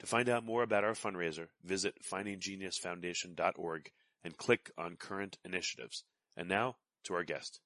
[0.00, 3.90] To find out more about our fundraiser, visit findinggeniusfoundation.org
[4.24, 6.04] and click on current initiatives.
[6.36, 7.60] And now to our guest.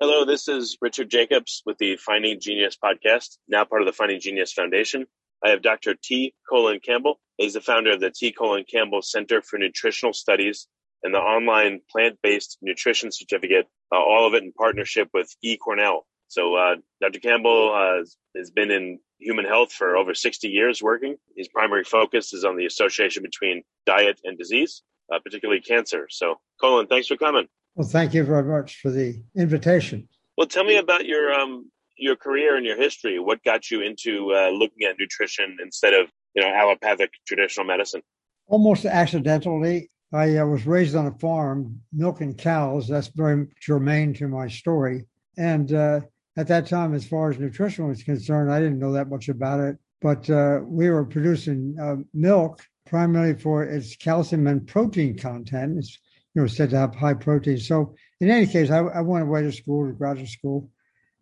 [0.00, 4.20] Hello, this is Richard Jacobs with the Finding Genius podcast, now part of the Finding
[4.20, 5.06] Genius Foundation.
[5.44, 5.94] I have Dr.
[5.94, 6.34] T.
[6.48, 7.20] Colin Campbell.
[7.38, 8.32] He's the founder of the T.
[8.32, 10.66] Colin Campbell Center for Nutritional Studies
[11.02, 15.56] and the online plant-based nutrition certificate, uh, all of it in partnership with E.
[15.56, 16.06] Cornell.
[16.28, 17.20] So uh, Dr.
[17.20, 18.04] Campbell uh,
[18.36, 21.16] has been in human health for over 60 years working.
[21.36, 26.06] His primary focus is on the association between diet and disease, uh, particularly cancer.
[26.10, 27.48] So, Colin, thanks for coming.
[27.74, 30.08] Well, thank you very much for the invitation.
[30.36, 33.18] Well, tell me about your um, your career and your history.
[33.18, 38.02] What got you into uh, looking at nutrition instead of you know allopathic traditional medicine?
[38.46, 39.90] Almost accidentally.
[40.12, 42.86] I uh, was raised on a farm milking cows.
[42.86, 45.06] That's very germane to my story.
[45.36, 46.02] And uh,
[46.36, 49.60] at that time, as far as nutrition was concerned, I didn't know that much about
[49.60, 49.78] it.
[50.00, 55.78] But uh, we were producing uh, milk primarily for its calcium and protein content.
[55.78, 55.98] It's
[56.34, 57.58] you know said to have high protein.
[57.58, 60.70] So in any case, I, I went away to school, to graduate school.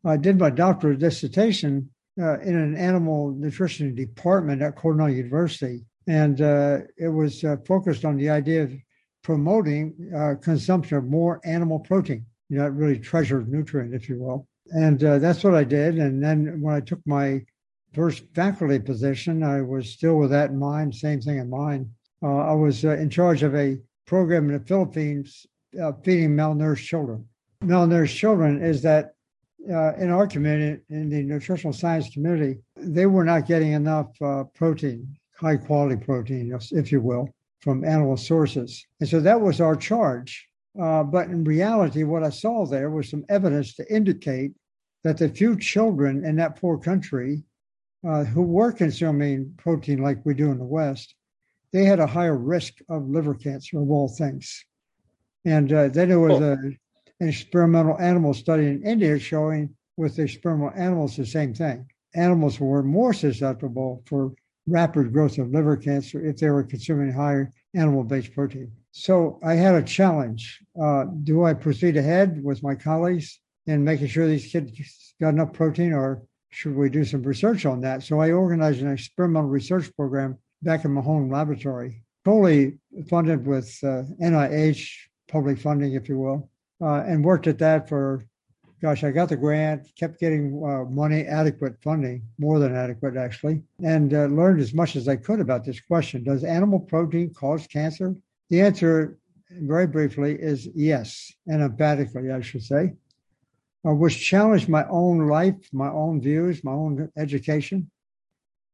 [0.04, 1.90] I did my doctorate dissertation
[2.20, 8.04] uh, in an animal nutrition department at Cornell University, and uh, it was uh, focused
[8.04, 8.72] on the idea of
[9.22, 12.26] promoting uh, consumption of more animal protein.
[12.48, 15.98] You know, that really treasured nutrient, if you will and uh, that's what I did.
[15.98, 17.44] And then when I took my
[17.92, 21.90] first faculty position, I was still with that in mind, same thing in mind.
[22.22, 25.46] Uh, I was uh, in charge of a program in the Philippines
[25.80, 27.26] uh, feeding malnourished children.
[27.64, 29.14] Malnourished children is that
[29.70, 34.44] uh, in our community, in the nutritional science community, they were not getting enough uh,
[34.54, 37.28] protein, high quality protein, if you will,
[37.60, 38.84] from animal sources.
[39.00, 40.48] And so that was our charge.
[40.80, 44.52] Uh, but in reality, what I saw there was some evidence to indicate
[45.04, 47.42] that the few children in that poor country
[48.06, 51.14] uh, who were consuming protein like we do in the West,
[51.72, 54.64] they had a higher risk of liver cancer of all things.
[55.44, 56.52] And uh, then there was a,
[57.20, 61.86] an experimental animal study in India showing with the experimental animals the same thing.
[62.14, 64.32] Animals were more susceptible for
[64.66, 68.70] rapid growth of liver cancer if they were consuming higher animal based protein.
[68.92, 70.60] So I had a challenge.
[70.80, 75.54] Uh, do I proceed ahead with my colleagues in making sure these kids got enough
[75.54, 78.02] protein, or should we do some research on that?
[78.02, 82.78] So I organized an experimental research program back in my home laboratory, fully
[83.08, 84.90] funded with uh, NIH
[85.26, 86.50] public funding, if you will,
[86.82, 88.26] uh, and worked at that for,
[88.82, 93.62] gosh, I got the grant, kept getting uh, money, adequate funding, more than adequate actually,
[93.82, 96.24] and uh, learned as much as I could about this question.
[96.24, 98.14] Does animal protein cause cancer?
[98.52, 99.16] The answer,
[99.50, 102.92] very briefly, is yes, and emphatically, I should say,
[103.88, 107.90] uh, which challenged my own life, my own views, my own education.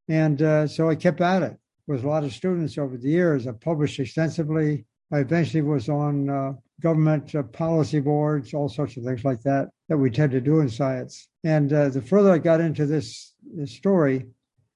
[0.09, 3.47] And uh, so I kept at it with a lot of students over the years.
[3.47, 4.85] I published extensively.
[5.13, 9.69] I eventually was on uh, government uh, policy boards, all sorts of things like that
[9.89, 11.29] that we tend to do in science.
[11.45, 14.27] And uh, the further I got into this, this story,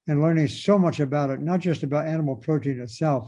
[0.07, 3.27] and learning so much about it, not just about animal protein itself,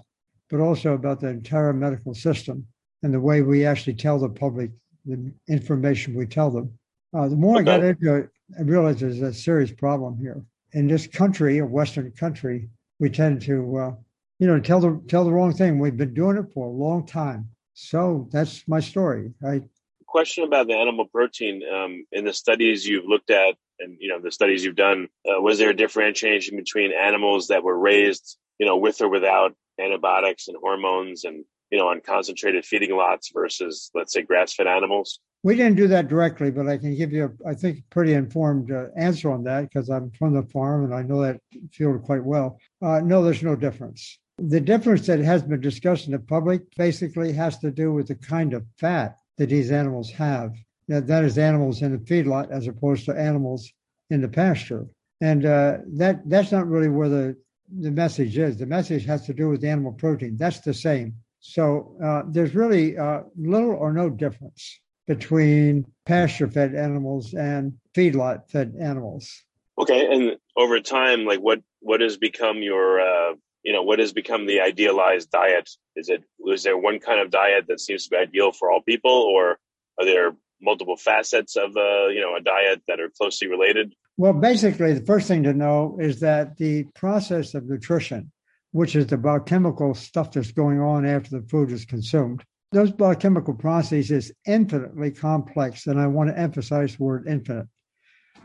[0.50, 2.66] but also about the entire medical system
[3.04, 4.72] and the way we actually tell the public
[5.06, 6.72] the information we tell them.
[7.16, 7.72] Uh, the more okay.
[7.72, 10.44] I got into it, I realized there's a serious problem here.
[10.74, 12.70] In this country, a Western country,
[13.00, 13.92] we tend to, uh,
[14.40, 15.80] you know, tell the tell the wrong thing.
[15.80, 17.50] We've been doing it for a long time.
[17.74, 19.32] So that's my story.
[19.46, 19.62] I
[20.06, 24.20] question about the animal protein um, in the studies you've looked at, and you know
[24.20, 25.08] the studies you've done.
[25.28, 29.56] Uh, was there a differentiation between animals that were raised, you know, with or without
[29.80, 35.20] antibiotics and hormones, and you know, on concentrated feeding lots versus, let's say, grass-fed animals?
[35.44, 38.72] We didn't do that directly, but I can give you, a, I think, pretty informed
[38.72, 41.40] uh, answer on that because I'm from the farm and I know that
[41.72, 42.60] field quite well.
[42.82, 44.18] Uh, no, there's no difference.
[44.38, 48.16] The difference that has been discussed in the public basically has to do with the
[48.16, 50.56] kind of fat that these animals have.
[50.88, 53.72] That, is animals in the feedlot as opposed to animals
[54.10, 54.86] in the pasture.
[55.22, 57.38] And uh, that that's not really where the,
[57.72, 58.58] the message is.
[58.58, 60.38] The message has to do with the animal protein.
[60.38, 61.16] That's the same.
[61.40, 68.50] So uh, there's really uh, little or no difference between pasture fed animals and feedlot
[68.50, 69.44] fed animals.
[69.78, 73.34] Okay, and over time, like what what has become your uh,
[73.64, 75.70] you know what has become the idealized diet?
[75.96, 78.82] Is it is there one kind of diet that seems to be ideal for all
[78.82, 79.60] people, or
[80.00, 83.94] are there multiple facets of a uh, you know a diet that are closely related?
[84.18, 88.32] Well, basically, the first thing to know is that the process of nutrition,
[88.72, 93.54] which is the biochemical stuff that's going on after the food is consumed, those biochemical
[93.54, 97.68] processes is infinitely complex, and I want to emphasize the word infinite.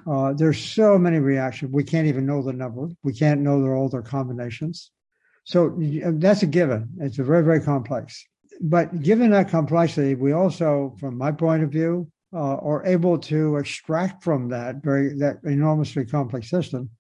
[0.06, 1.72] Uh, there's so many reactions.
[1.72, 2.88] We can't even know the number.
[3.02, 4.90] We can't know all their combinations.
[5.44, 6.88] So that's a given.
[7.00, 8.24] It's a very, very complex.
[8.60, 13.56] But given that complexity, we also, from my point of view, uh, are able to
[13.56, 16.90] extract from that very that enormously complex system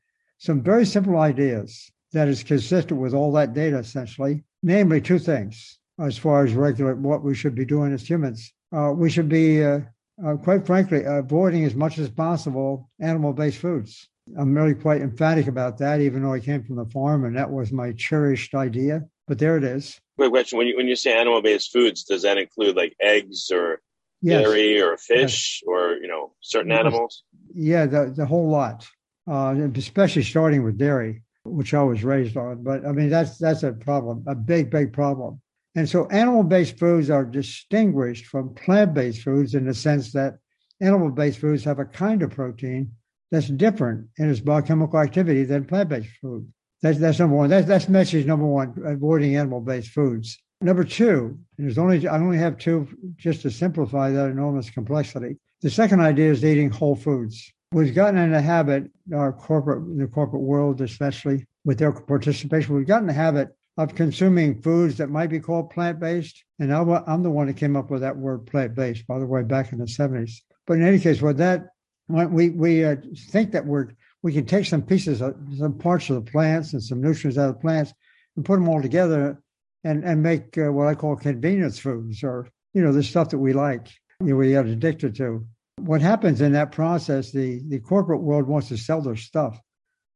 [0.40, 4.42] some very simple ideas that is consistent with all that data, essentially.
[4.62, 8.52] Namely, two things as far as regulate what we should be doing as humans.
[8.74, 9.80] Uh, we should be, uh,
[10.24, 14.08] uh, quite frankly, avoiding as much as possible animal based foods.
[14.38, 17.50] I'm really quite emphatic about that, even though I came from the farm and that
[17.50, 19.02] was my cherished idea.
[19.28, 20.00] But there it is.
[20.16, 23.50] Quick question: When you when you say animal based foods, does that include like eggs
[23.52, 23.80] or
[24.22, 24.42] yes.
[24.42, 25.68] dairy or fish yes.
[25.68, 27.24] or you know certain animals?
[27.54, 28.86] Yeah, the the whole lot,
[29.30, 32.62] uh, especially starting with dairy, which I was raised on.
[32.62, 35.40] But I mean, that's that's a problem, a big big problem.
[35.76, 40.38] And so animal based foods are distinguished from plant based foods in the sense that
[40.80, 42.92] animal based foods have a kind of protein
[43.30, 46.50] that's different in its biochemical activity than plant based food.
[46.82, 47.50] That's, that's number one.
[47.50, 50.38] That's, that's message number one, avoiding animal based foods.
[50.60, 52.86] Number two, there's only, I only have two
[53.16, 55.38] just to simplify that enormous complexity.
[55.62, 57.50] The second idea is eating whole foods.
[57.72, 62.86] We've gotten in the habit, our corporate, the corporate world, especially with their participation, we've
[62.86, 63.48] gotten the habit
[63.78, 66.44] of consuming foods that might be called plant based.
[66.58, 69.42] And I'm the one that came up with that word plant based, by the way,
[69.42, 70.32] back in the 70s.
[70.66, 71.68] But in any case, what that
[72.08, 72.96] we we uh,
[73.30, 73.88] think that we're
[74.22, 77.48] we can take some pieces of some parts of the plants and some nutrients out
[77.48, 77.94] of the plants
[78.36, 79.40] and put them all together
[79.84, 83.38] and and make uh, what I call convenience foods or you know the stuff that
[83.38, 83.88] we like
[84.20, 85.46] you know, we get addicted to.
[85.78, 87.32] What happens in that process?
[87.32, 89.58] The the corporate world wants to sell their stuff,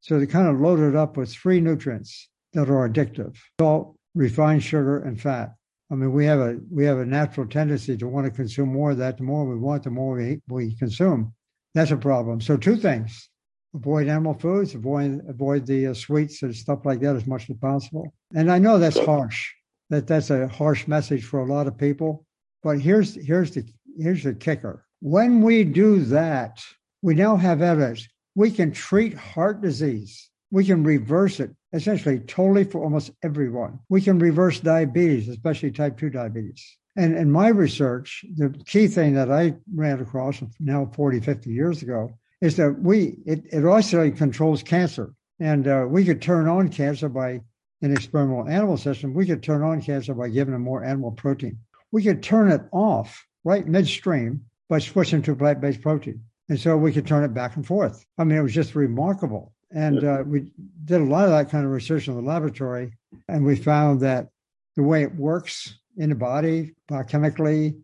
[0.00, 4.62] so they kind of load it up with three nutrients that are addictive: salt, refined
[4.62, 5.54] sugar, and fat.
[5.90, 8.90] I mean, we have a we have a natural tendency to want to consume more
[8.90, 9.16] of that.
[9.16, 11.32] The more we want, the more we we consume.
[11.74, 12.42] That's a problem.
[12.42, 13.30] So two things:
[13.74, 17.56] avoid animal foods, avoid avoid the uh, sweets and stuff like that as much as
[17.56, 18.12] possible.
[18.34, 19.50] And I know that's harsh.
[19.90, 22.26] That that's a harsh message for a lot of people.
[22.62, 23.64] But here's here's the
[23.98, 24.84] here's the kicker.
[25.00, 26.62] When we do that,
[27.02, 28.08] we now have evidence.
[28.34, 30.30] We can treat heart disease.
[30.50, 33.80] We can reverse it essentially totally for almost everyone.
[33.88, 36.64] We can reverse diabetes, especially type 2 diabetes.
[36.96, 41.82] And in my research, the key thing that I ran across now 40, 50 years
[41.82, 45.12] ago is that we, it, it also controls cancer.
[45.40, 47.40] And uh, we could turn on cancer by
[47.84, 49.12] an experimental animal system.
[49.12, 51.58] We could turn on cancer by giving them more animal protein.
[51.92, 56.22] We could turn it off right midstream by switching to plant based protein.
[56.48, 58.04] And so we could turn it back and forth.
[58.18, 59.52] I mean, it was just remarkable.
[59.70, 60.50] And uh, we
[60.84, 62.92] did a lot of that kind of research in the laboratory.
[63.28, 64.28] And we found that
[64.76, 67.80] the way it works in the body biochemically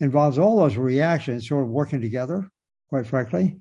[0.00, 2.48] involves all those reactions sort of working together,
[2.88, 3.56] quite frankly,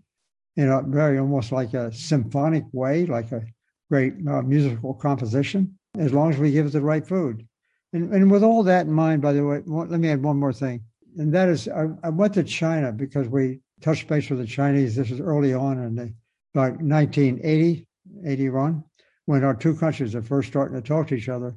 [0.55, 3.43] in a very almost like a symphonic way, like a
[3.89, 7.47] great uh, musical composition, as long as we give it the right food.
[7.91, 10.53] And, and with all that in mind, by the way, let me add one more
[10.53, 10.83] thing.
[11.17, 14.95] And that is, I, I went to China because we touched base with the Chinese.
[14.95, 16.13] This was early on in the,
[16.55, 17.88] about 1980,
[18.25, 18.83] 81.
[19.25, 21.55] when our two countries are first starting to talk to each other.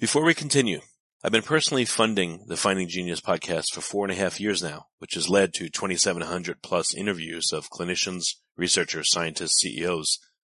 [0.00, 0.80] Before we continue,
[1.22, 4.86] I've been personally funding the Finding Genius podcast for four and a half years now,
[4.98, 8.24] which has led to 2,700 plus interviews of clinicians,
[8.56, 10.18] researchers, scientists, CEOs,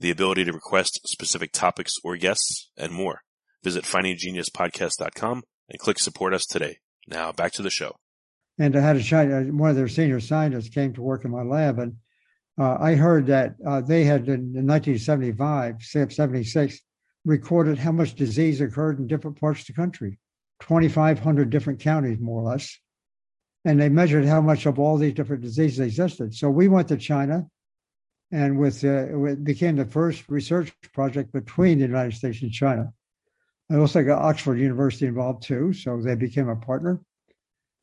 [0.00, 3.22] the ability to request specific topics or guests, and more.
[3.62, 6.78] Visit findinggeniuspodcast.com and click support us today.
[7.06, 7.96] Now back to the show.
[8.58, 11.42] And I had a China, one of their senior scientists came to work in my
[11.42, 11.96] lab, and
[12.58, 16.80] uh, I heard that uh, they had in, in 1975, 76,
[17.24, 20.18] recorded how much disease occurred in different parts of the country,
[20.62, 22.76] 2,500 different counties, more or less.
[23.64, 26.34] And they measured how much of all these different diseases existed.
[26.34, 27.46] So we went to China,
[28.30, 32.92] and with uh, it became the first research project between the United States and China.
[33.70, 37.00] I also got Oxford University involved too, so they became a partner.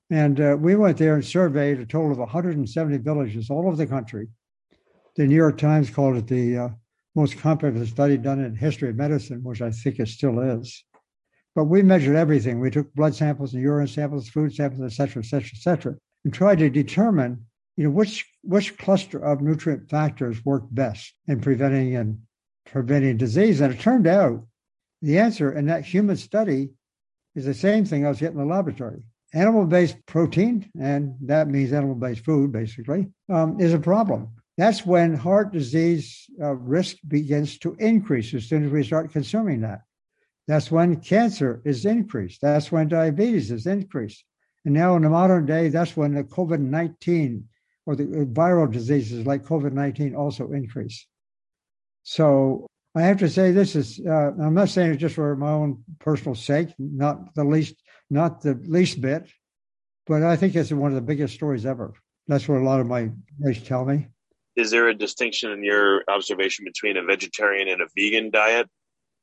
[0.09, 3.87] And uh, we went there and surveyed a total of 170 villages all over the
[3.87, 4.27] country.
[5.15, 6.69] The New York Times called it the uh,
[7.15, 10.83] most comprehensive study done in history of medicine, which I think it still is.
[11.55, 12.59] But we measured everything.
[12.59, 15.95] We took blood samples and urine samples, food samples, et cetera, et cetera, et cetera,
[16.25, 17.45] and tried to determine,
[17.77, 22.19] you know, which which cluster of nutrient factors work best in preventing and
[22.65, 23.61] preventing disease.
[23.61, 24.45] And it turned out
[25.01, 26.69] the answer in that human study
[27.35, 29.03] is the same thing I was getting in the laboratory.
[29.33, 34.29] Animal based protein, and that means animal based food basically, um, is a problem.
[34.57, 39.61] That's when heart disease uh, risk begins to increase as soon as we start consuming
[39.61, 39.81] that.
[40.47, 42.39] That's when cancer is increased.
[42.41, 44.23] That's when diabetes is increased.
[44.63, 47.45] And now in the modern day, that's when the COVID 19
[47.85, 51.05] or the uh, viral diseases like COVID 19 also increase.
[52.03, 55.51] So I have to say this is uh, I'm not saying it just for my
[55.51, 57.75] own personal sake, not the least
[58.09, 59.27] not the least bit,
[60.05, 61.93] but I think it's one of the biggest stories ever.
[62.27, 64.07] That's what a lot of my mates tell me.
[64.55, 68.69] Is there a distinction in your observation between a vegetarian and a vegan diet?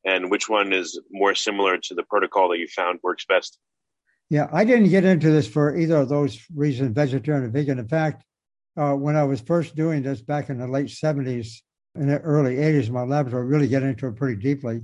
[0.04, 3.58] And which one is more similar to the protocol that you found works best?
[4.28, 7.78] Yeah, I didn't get into this for either of those reasons, vegetarian or vegan.
[7.78, 8.24] In fact,
[8.76, 11.60] uh, when I was first doing this back in the late 70s
[11.94, 14.80] and the early 80s in my laboratory, really get into it pretty deeply.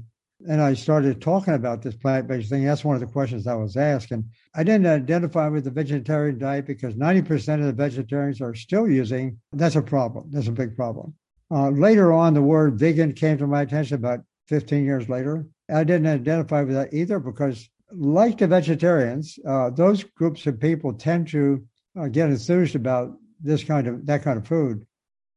[0.46, 2.64] And I started talking about this plant based thing.
[2.64, 4.12] That's one of the questions I was asked.
[4.12, 8.88] And I didn't identify with the vegetarian diet because 90% of the vegetarians are still
[8.88, 9.38] using.
[9.52, 10.30] That's a problem.
[10.30, 11.14] That's a big problem.
[11.50, 15.46] Uh, later on, the word vegan came to my attention about 15 years later.
[15.70, 20.92] I didn't identify with that either because, like the vegetarians, uh, those groups of people
[20.92, 21.66] tend to
[21.98, 24.86] uh, get enthused about this kind of that kind of food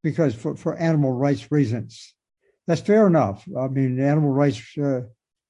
[0.02, 2.14] because for, for animal rights reasons.
[2.66, 3.44] That's fair enough.
[3.58, 5.02] I mean, animal rights uh,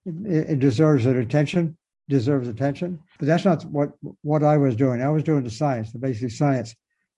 [0.07, 1.77] it, it, deserves an attention,
[2.09, 2.99] deserves attention.
[3.19, 3.93] But that's not what
[4.23, 5.03] what I was doing.
[5.03, 6.75] I was doing the science, the basic science,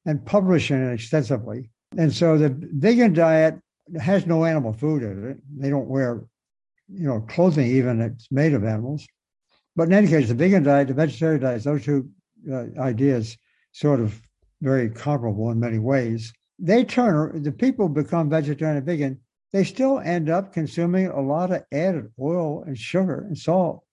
[0.07, 1.71] and publishing it extensively.
[1.97, 3.59] And so the vegan diet
[4.01, 5.39] has no animal food in it.
[5.57, 6.25] They don't wear,
[6.89, 9.07] you know, clothing even that's made of animals.
[9.77, 12.09] But in any case, the vegan diet, the vegetarian diet, those two
[12.51, 13.37] uh, ideas
[13.73, 14.21] sort of
[14.65, 16.33] very comparable in many ways.
[16.59, 19.21] They turn the people become vegetarian and vegan
[19.55, 23.85] they still end up consuming a lot of added oil and sugar and salt,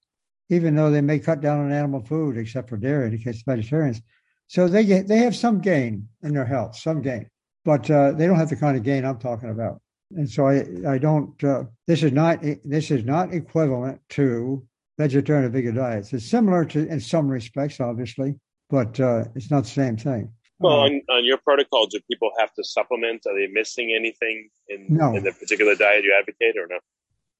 [0.49, 3.41] even though they may cut down on animal food, except for dairy in the case
[3.41, 4.01] of vegetarians.
[4.47, 7.29] So they get they have some gain in their health, some gain,
[7.63, 9.81] but uh, they don't have the kind of gain I'm talking about.
[10.15, 11.41] And so I I don't.
[11.43, 14.65] Uh, this is not this is not equivalent to
[14.97, 16.11] vegetarian or vegan diets.
[16.11, 18.33] It's similar to in some respects, obviously,
[18.67, 20.33] but uh, it's not the same thing.
[20.61, 20.95] Well, hmm.
[20.95, 23.23] on, on your protocol, do people have to supplement?
[23.25, 25.15] Are they missing anything in, no.
[25.15, 26.79] in the particular diet you advocate or no?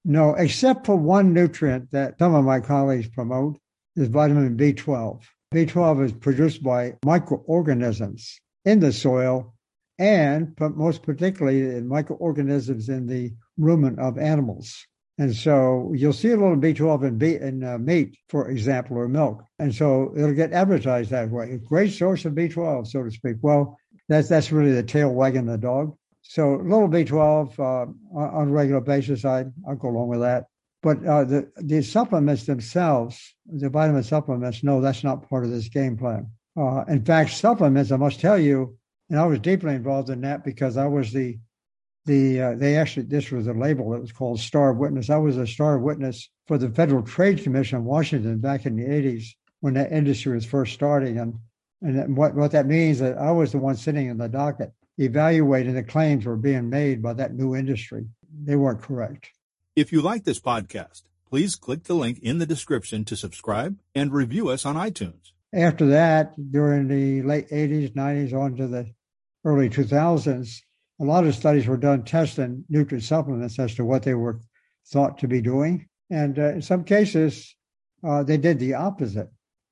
[0.03, 3.59] No, except for one nutrient that some of my colleagues promote
[3.95, 5.21] is vitamin B12.
[5.53, 9.53] B12 is produced by microorganisms in the soil
[9.99, 14.87] and but most particularly in microorganisms in the rumen of animals.
[15.21, 19.07] And so you'll see a little B12 in, B, in uh, meat, for example, or
[19.07, 19.43] milk.
[19.59, 21.51] And so it'll get advertised that way.
[21.51, 23.35] A great source of B12, so to speak.
[23.39, 23.77] Well,
[24.09, 25.95] that's, that's really the tail wagging the dog.
[26.23, 30.45] So a little B12 uh, on a regular basis, I, I'll go along with that.
[30.81, 35.69] But uh, the, the supplements themselves, the vitamin supplements, no, that's not part of this
[35.69, 36.31] game plan.
[36.57, 38.75] Uh, in fact, supplements, I must tell you,
[39.11, 41.37] and I was deeply involved in that because I was the
[42.05, 45.09] the uh, they actually this was a label that was called Star Witness.
[45.09, 48.83] I was a Star Witness for the Federal Trade Commission in Washington back in the
[48.83, 49.27] 80s
[49.59, 51.19] when that industry was first starting.
[51.19, 51.35] And
[51.81, 55.73] and what, what that means that I was the one sitting in the docket evaluating
[55.73, 58.05] the claims were being made by that new industry.
[58.43, 59.31] They weren't correct.
[59.75, 64.13] If you like this podcast, please click the link in the description to subscribe and
[64.13, 65.31] review us on iTunes.
[65.53, 68.91] After that, during the late 80s, 90s, on to the
[69.43, 70.61] early 2000s,
[71.01, 74.39] a lot of studies were done testing nutrient supplements as to what they were
[74.87, 75.87] thought to be doing.
[76.11, 77.55] And uh, in some cases,
[78.03, 79.29] uh, they did the opposite.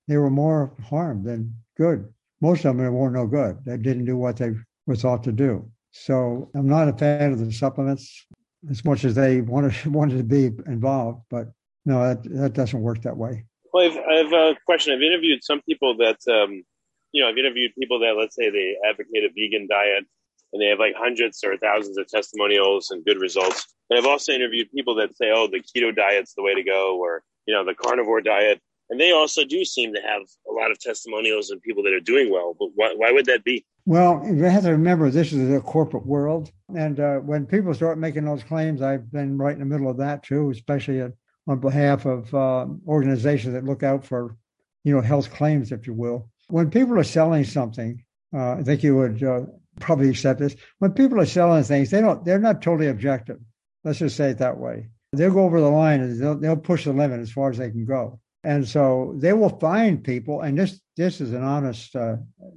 [0.08, 2.12] They were more harm than good.
[2.42, 3.60] Most of them were no good.
[3.64, 4.52] They didn't do what they
[4.88, 5.70] were thought to do.
[5.92, 8.26] So I'm not a fan of the supplements
[8.70, 11.48] as much as they wanted wanted to be involved, but
[11.86, 13.46] no, that, that doesn't work that way.
[13.72, 14.94] Well, I've, I have a question.
[14.94, 16.64] I've interviewed some people that, um,
[17.12, 20.06] you know, I've interviewed people that, let's say, they advocate a vegan diet
[20.52, 23.68] and they have like hundreds or thousands of testimonials and good results.
[23.90, 26.98] And I've also interviewed people that say, oh, the keto diet's the way to go,
[27.00, 28.60] or, you know, the carnivore diet.
[28.90, 32.00] And they also do seem to have a lot of testimonials and people that are
[32.00, 32.56] doing well.
[32.58, 33.66] But why, why would that be?
[33.86, 36.52] Well, you have to remember this is a corporate world.
[36.76, 39.98] And uh, when people start making those claims, I've been right in the middle of
[39.98, 41.02] that too, especially
[41.48, 44.36] on behalf of uh, organizations that look out for,
[44.84, 46.30] you know, health claims, if you will.
[46.48, 48.04] When people are selling something,
[48.34, 49.42] uh, I think you would uh,
[49.80, 50.56] probably accept this.
[50.80, 53.40] When people are selling things, they don't, they're not totally objective.
[53.84, 54.90] Let's just say it that way.
[55.14, 57.72] They'll go over the line and they'll, they'll push the limit as far as they
[57.72, 58.20] can go.
[58.44, 62.16] And so they will find people, and this this is an honest uh,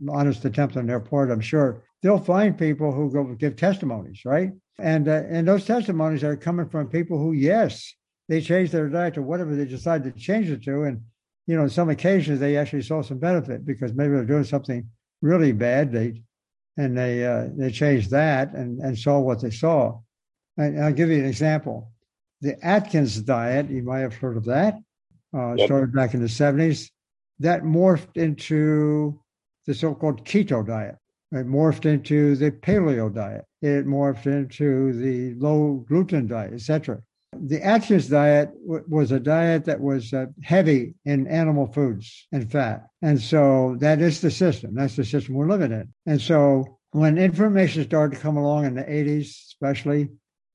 [0.08, 1.82] honest attempt on their part, I'm sure.
[2.02, 4.50] They'll find people who go give testimonies, right?
[4.78, 7.92] And uh, and those testimonies are coming from people who, yes,
[8.28, 11.00] they changed their diet to whatever they decided to change it to, and
[11.48, 14.88] you know, on some occasions they actually saw some benefit because maybe they're doing something
[15.20, 15.90] really bad.
[15.90, 16.22] They
[16.76, 19.98] and they uh, they changed that and and saw what they saw.
[20.56, 21.90] And I'll give you an example.
[22.40, 24.74] The Atkins diet, you might have heard of that
[25.34, 25.66] uh, yep.
[25.66, 26.90] started back in the 70s.
[27.38, 29.20] That morphed into
[29.66, 30.96] the so called keto diet.
[31.32, 33.44] It morphed into the paleo diet.
[33.62, 37.00] It morphed into the low gluten diet, etc.
[37.34, 42.50] The Atkins diet w- was a diet that was uh, heavy in animal foods and
[42.50, 42.86] fat.
[43.00, 44.74] And so that is the system.
[44.74, 45.92] That's the system we're living in.
[46.06, 50.10] And so when information started to come along in the 80s, especially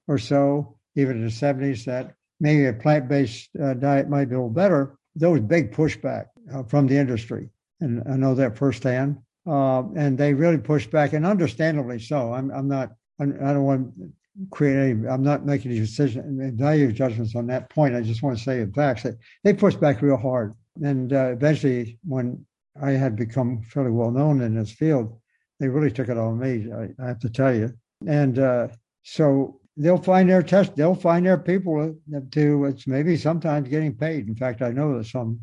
[0.07, 4.35] or so, even in the 70s, that maybe a plant based uh, diet might be
[4.35, 4.97] a little better.
[5.15, 7.49] There was big pushback uh, from the industry.
[7.81, 9.17] And I know that firsthand.
[9.47, 12.33] Uh, and they really pushed back, and understandably so.
[12.33, 14.11] I'm, I'm not, I'm, I don't want to
[14.52, 17.95] create I'm not making any decision, value judgments on that point.
[17.95, 20.54] I just want to say in fact that they pushed back real hard.
[20.84, 22.45] And uh, eventually, when
[22.82, 25.19] I had become fairly well known in this field,
[25.60, 27.73] they really took it on me, I, I have to tell you.
[28.06, 28.67] And uh,
[29.04, 30.76] so they'll find their test.
[30.76, 31.95] They'll find their people
[32.32, 32.65] to.
[32.65, 34.28] It's maybe sometimes getting paid.
[34.28, 35.39] In fact, I know that some,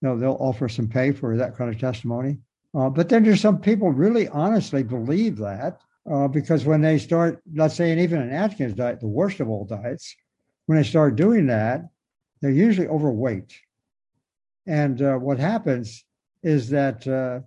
[0.00, 2.38] you know, they'll offer some pay for that kind of testimony.
[2.74, 7.42] Uh, but then there's some people really honestly believe that uh, because when they start,
[7.54, 10.14] let's say, and even an Atkins diet, the worst of all diets,
[10.66, 11.82] when they start doing that,
[12.40, 13.54] they're usually overweight.
[14.66, 16.04] And uh, what happens
[16.42, 17.40] is that uh,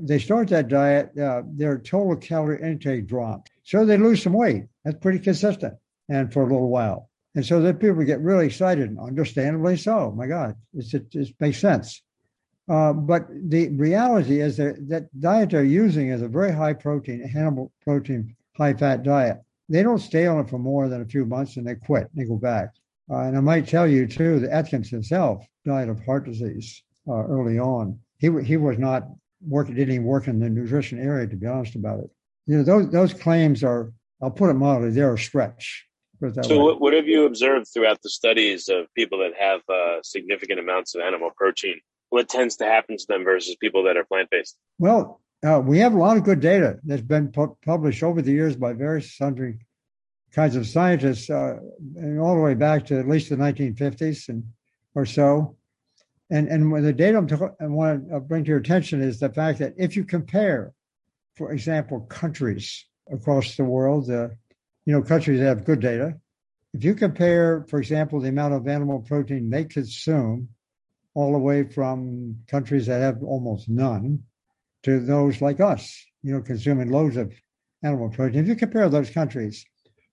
[0.00, 3.50] they start that diet, uh, their total calorie intake drops.
[3.64, 4.64] So they lose some weight.
[4.84, 5.74] That's pretty consistent
[6.08, 7.10] and for a little while.
[7.34, 10.10] And so then people get really excited, understandably so.
[10.10, 12.02] My God, it, it makes sense.
[12.68, 17.22] Uh, but the reality is that that diet they're using is a very high protein,
[17.34, 19.38] animal protein, high fat diet.
[19.70, 22.08] They don't stay on it for more than a few months and they quit.
[22.14, 22.70] They go back.
[23.10, 27.24] Uh, and I might tell you too that Atkins himself died of heart disease uh,
[27.24, 27.98] early on.
[28.18, 29.04] He he was not
[29.46, 32.10] work didn't even work in the nutrition area to be honest about it.
[32.46, 35.86] You know those those claims are I'll put it mildly they're a stretch.
[36.42, 40.58] So what, what, have you observed throughout the studies of people that have uh, significant
[40.58, 41.80] amounts of animal protein?
[42.10, 44.56] What tends to happen to them versus people that are plant based?
[44.78, 48.32] Well, uh, we have a lot of good data that's been pu- published over the
[48.32, 49.58] years by various sundry
[50.32, 51.56] kinds of scientists, uh,
[51.96, 54.44] and all the way back to at least the 1950s and
[54.94, 55.56] or so.
[56.30, 57.28] And and the data I'm
[57.60, 60.72] I want to bring to your attention is the fact that if you compare,
[61.36, 64.28] for example, countries across the world, uh,
[64.84, 66.16] you know, countries that have good data.
[66.74, 70.50] If you compare, for example, the amount of animal protein they consume,
[71.18, 74.20] all the way from countries that have almost none
[74.84, 75.82] to those like us,
[76.22, 77.32] you know, consuming loads of
[77.82, 78.40] animal protein.
[78.40, 79.64] If you compare those countries,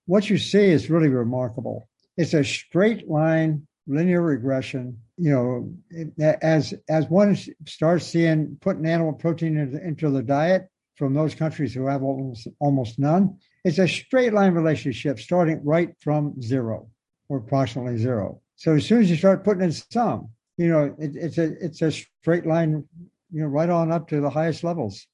[0.06, 1.88] what you see is really remarkable.
[2.16, 4.98] It's a straight line linear regression.
[5.16, 11.14] You know, as as one starts seeing putting animal protein into, into the diet, from
[11.14, 13.38] those countries who have almost, almost none.
[13.64, 16.88] It's a straight line relationship starting right from zero
[17.28, 18.40] or approximately zero.
[18.56, 21.82] So as soon as you start putting in some, you know, it, it's a it's
[21.82, 22.84] a straight line,
[23.30, 25.06] you know, right on up to the highest levels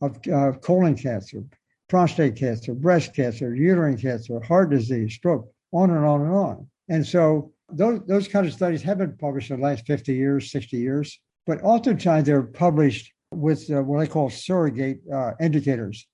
[0.00, 1.44] of uh, colon cancer,
[1.88, 6.68] prostate cancer, breast cancer, uterine cancer, heart disease, stroke, on and on and on.
[6.88, 10.50] And so those those kind of studies have been published in the last 50 years,
[10.50, 16.06] 60 years, but oftentimes they're published with uh, what I call surrogate uh, indicators.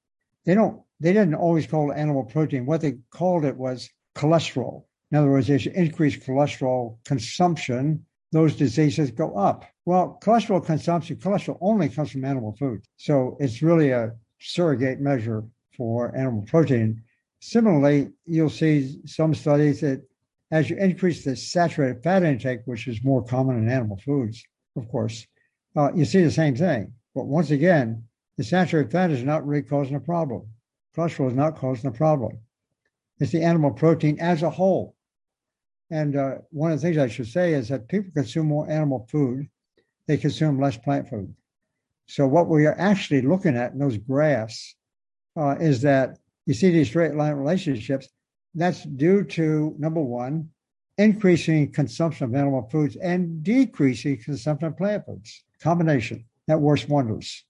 [0.44, 2.66] They don't they didn't always call it animal protein.
[2.66, 4.84] What they called it was cholesterol.
[5.10, 9.64] In other words, as you increase cholesterol consumption, those diseases go up.
[9.84, 12.82] Well, cholesterol consumption, cholesterol only comes from animal food.
[12.96, 15.44] So it's really a surrogate measure
[15.76, 17.02] for animal protein.
[17.40, 20.02] Similarly, you'll see some studies that
[20.50, 24.42] as you increase the saturated fat intake, which is more common in animal foods,
[24.76, 25.26] of course,
[25.76, 26.92] uh, you see the same thing.
[27.14, 28.04] But once again,
[28.36, 30.48] the saturated fat is not really causing a problem.
[30.96, 32.38] Cholesterol is not causing a problem.
[33.18, 34.95] It's the animal protein as a whole.
[35.90, 39.06] And uh, one of the things I should say is that people consume more animal
[39.10, 39.48] food,
[40.06, 41.34] they consume less plant food.
[42.06, 44.74] So what we are actually looking at in those graphs
[45.36, 48.08] uh, is that you see these straight line relationships.
[48.54, 50.50] That's due to number one,
[50.98, 55.44] increasing consumption of animal foods and decreasing consumption of plant foods.
[55.60, 57.44] Combination that works wonders,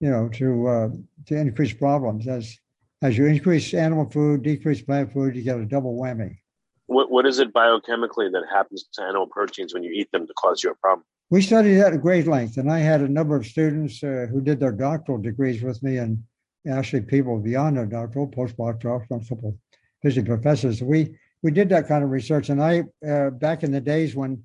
[0.00, 0.88] you know, to uh,
[1.26, 2.58] to increase problems as
[3.02, 6.38] as you increase animal food, decrease plant food, you get a double whammy.
[6.86, 10.34] What what is it biochemically that happens to animal proteins when you eat them to
[10.34, 11.04] cause you a problem?
[11.30, 14.40] We studied that at great length, and I had a number of students uh, who
[14.40, 16.22] did their doctoral degrees with me, and
[16.70, 19.58] actually people beyond their doctoral, postdoctoral, a couple
[20.02, 20.82] visiting professors.
[20.82, 24.44] We we did that kind of research, and I uh, back in the days when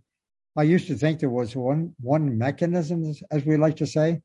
[0.58, 4.22] I used to think there was one one mechanism, as we like to say.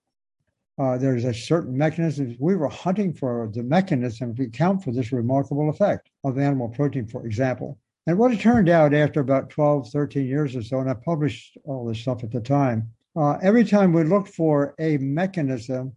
[0.79, 2.37] Uh, there's a certain mechanism.
[2.39, 7.07] We were hunting for the mechanism to account for this remarkable effect of animal protein,
[7.07, 7.79] for example.
[8.09, 11.59] And what it turned out after about 12, 13 years or so, and I published
[11.65, 15.93] all this stuff at the time, uh, every time we looked for a mechanism,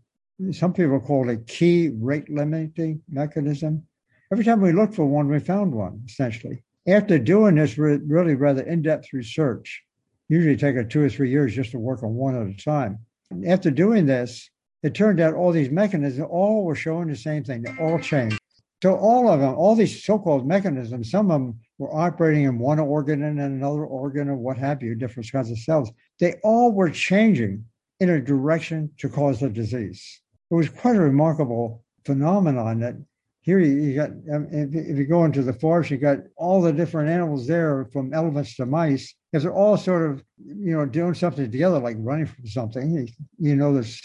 [0.52, 3.84] some people call it a key rate limiting mechanism.
[4.32, 6.64] Every time we looked for one, we found one, essentially.
[6.88, 9.84] After doing this really rather in depth research,
[10.30, 13.00] usually take a two or three years just to work on one at a time.
[13.46, 14.50] After doing this,
[14.82, 17.62] it turned out all these mechanisms all were showing the same thing.
[17.62, 18.40] They all changed.
[18.82, 22.78] So all of them, all these so-called mechanisms, some of them were operating in one
[22.78, 25.90] organ and then another organ or what have you, different kinds of cells.
[26.20, 27.66] They all were changing
[28.00, 30.22] in a direction to cause the disease.
[30.52, 32.96] It was quite a remarkable phenomenon that
[33.42, 36.74] here you, you got, um, if, you go into the forest, you got all the
[36.74, 41.14] different animals there from elephants to mice, because they're all sort of, you know, doing
[41.14, 43.08] something together, like running from something.
[43.38, 44.02] You know, there's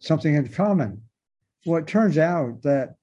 [0.00, 1.02] something in common.
[1.66, 2.94] Well, it turns out that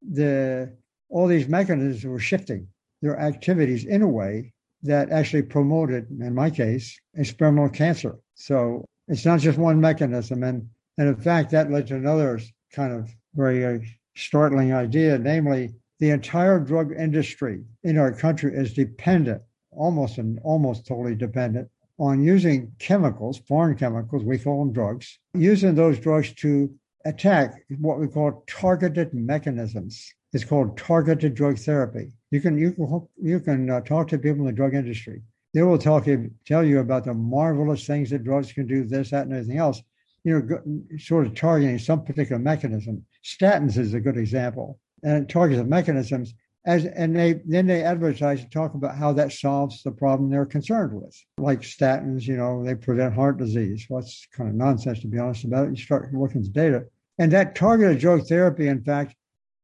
[0.00, 0.76] the
[1.08, 2.68] all these mechanisms were shifting
[3.02, 8.16] their activities in a way that actually promoted, in my case, experimental cancer.
[8.34, 10.42] So it's not just one mechanism.
[10.42, 12.40] And, and in fact, that led to another
[12.72, 13.78] kind of very uh,
[14.16, 20.86] startling idea, namely, the entire drug industry in our country is dependent, almost and almost
[20.86, 26.74] totally dependent, on using chemicals, foreign chemicals, we call them drugs, using those drugs to
[27.04, 30.12] attack what we call targeted mechanisms.
[30.32, 32.10] It's called targeted drug therapy.
[32.32, 35.22] You can you can you can uh, talk to people in the drug industry.
[35.52, 36.06] They will talk
[36.46, 39.82] tell you about the marvelous things that drugs can do, this, that, and everything else.
[40.24, 43.04] You know, sort of targeting some particular mechanism.
[43.22, 46.32] Statins is a good example, and it targets the mechanisms
[46.64, 50.46] as and they then they advertise and talk about how that solves the problem they're
[50.46, 51.14] concerned with.
[51.36, 53.86] Like statins, you know, they prevent heart disease.
[53.90, 55.76] Well, that's kind of nonsense to be honest about it.
[55.76, 56.84] You start looking at the data.
[57.18, 59.16] And that targeted drug therapy, in fact,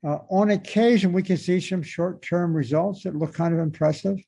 [0.04, 4.18] uh, on occasion we can see some short-term results that look kind of impressive,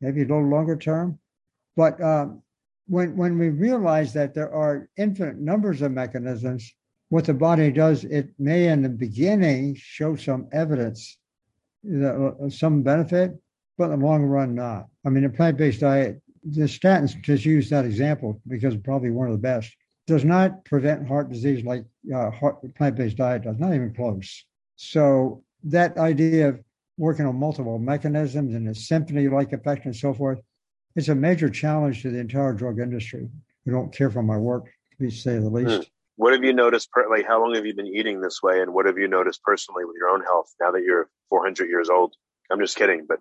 [0.00, 1.18] maybe a little longer term.
[1.76, 2.42] But um,
[2.86, 6.72] when when we realize that there are infinite numbers of mechanisms,
[7.08, 11.18] what the body does, it may in the beginning show some evidence
[11.86, 13.32] uh, some benefit,
[13.78, 14.86] but in the long run, not.
[15.04, 19.28] I mean, a plant based diet, the statins, just use that example because probably one
[19.28, 19.74] of the best,
[20.06, 22.30] does not prevent heart disease like uh,
[22.74, 24.44] plant based diet does, not even close.
[24.76, 26.60] So, that idea of
[26.98, 30.40] working on multiple mechanisms and a symphony like effect and so forth,
[30.94, 33.28] it's a major challenge to the entire drug industry
[33.64, 35.82] who don't care for my work, to say the least.
[35.82, 35.86] Mm.
[36.16, 36.90] What have you noticed?
[36.92, 39.42] Per- like, how long have you been eating this way, and what have you noticed
[39.42, 42.14] personally with your own health now that you're 400 years old?
[42.50, 43.20] I'm just kidding, but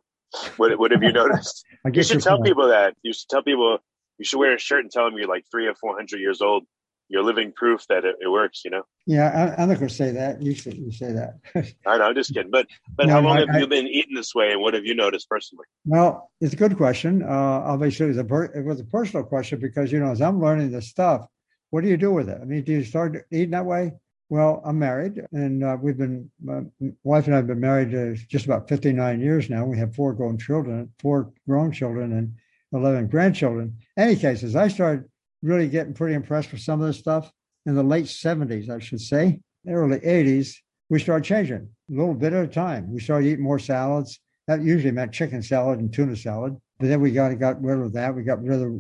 [0.58, 1.66] what what have you noticed?
[1.92, 2.48] you should tell point.
[2.48, 2.96] people that.
[3.04, 3.80] You should tell people
[4.18, 6.66] you should wear a shirt and tell them you're like three or 400 years old,
[7.10, 8.64] you're living proof that it, it works.
[8.66, 8.84] You know.
[9.06, 10.42] Yeah, I, am not going to say that.
[10.42, 11.36] You say you say that.
[11.86, 12.06] I know.
[12.06, 12.52] I'm just kidding.
[12.52, 14.86] But but no, how long I, have you been eating this way, and what have
[14.86, 15.66] you noticed personally?
[15.86, 17.24] Well, it's a good question.
[17.24, 20.42] Uh, obviously, it was a it was a personal question because you know as I'm
[20.42, 21.28] learning this stuff,
[21.70, 22.40] what do you do with it?
[22.42, 23.94] I mean, do you start eating that way?
[24.30, 26.64] Well, I'm married, and uh, we've been my
[27.04, 29.66] wife and I have been married uh, just about 59 years now.
[29.66, 32.34] We have four grown children, four grown children, and
[32.74, 33.78] 11 grandchildren.
[33.98, 35.06] Any cases, I started
[35.46, 37.32] really getting pretty impressed with some of this stuff
[37.66, 40.56] in the late 70s, I should say, early 80s.
[40.90, 42.92] We started changing a little bit at a time.
[42.92, 44.20] We started eating more salads.
[44.48, 46.58] That usually meant chicken salad and tuna salad.
[46.80, 48.14] But then we got got rid of that.
[48.14, 48.74] We got rid of.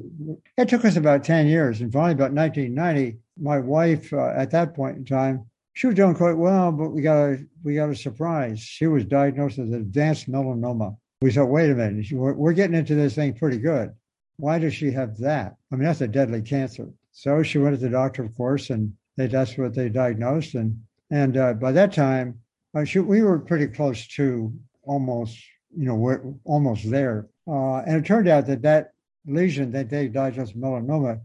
[0.57, 4.75] It took us about ten years, and finally, about 1990, my wife uh, at that
[4.75, 7.95] point in time, she was doing quite well, but we got a we got a
[7.95, 8.59] surprise.
[8.59, 10.97] She was diagnosed with advanced melanoma.
[11.21, 13.91] We said, wait a minute, we're, we're getting into this thing pretty good
[14.37, 15.55] why does she have that?
[15.71, 16.89] I mean, that's a deadly cancer.
[17.11, 20.55] So she went to the doctor, of course, and they that's what they diagnosed.
[20.55, 22.39] And and uh, by that time,
[22.75, 25.37] uh, she, we were pretty close to almost,
[25.75, 27.27] you know, we're almost there.
[27.47, 28.93] Uh, and it turned out that that
[29.25, 31.21] lesion that they diagnosed melanoma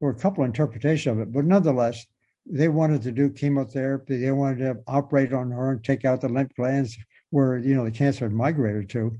[0.00, 2.06] were a couple interpretations of it, but nonetheless,
[2.46, 4.18] they wanted to do chemotherapy.
[4.18, 6.96] They wanted to operate on her and take out the lymph glands
[7.30, 9.16] where you know the cancer had migrated to.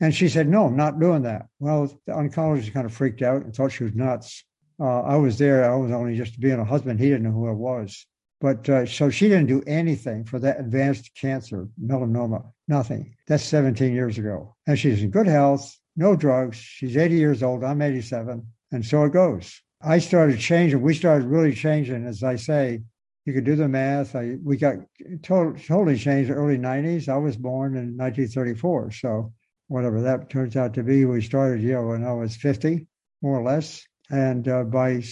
[0.00, 1.46] And she said, No, I'm not doing that.
[1.58, 4.44] Well, the oncologist kind of freaked out and thought she was nuts.
[4.80, 5.70] Uh, I was there.
[5.70, 6.98] I was only just being a husband.
[6.98, 8.06] He didn't know who I was.
[8.40, 13.14] But uh, so she didn't do anything for that advanced cancer, melanoma, nothing.
[13.26, 14.56] That's 17 years ago.
[14.66, 16.56] And she's in good health, no drugs.
[16.56, 17.62] She's 80 years old.
[17.62, 18.46] I'm 87.
[18.72, 19.60] And so it goes.
[19.82, 20.80] I started changing.
[20.80, 22.80] We started really changing, as I say.
[23.26, 24.16] You could do the math.
[24.16, 24.76] I, we got
[25.22, 27.08] totally, totally changed early 90s.
[27.08, 28.92] I was born in 1934.
[28.92, 29.32] So
[29.70, 31.04] whatever that turns out to be.
[31.04, 32.86] We started, you know, when I was 50,
[33.22, 33.86] more or less.
[34.10, 35.04] And uh, by,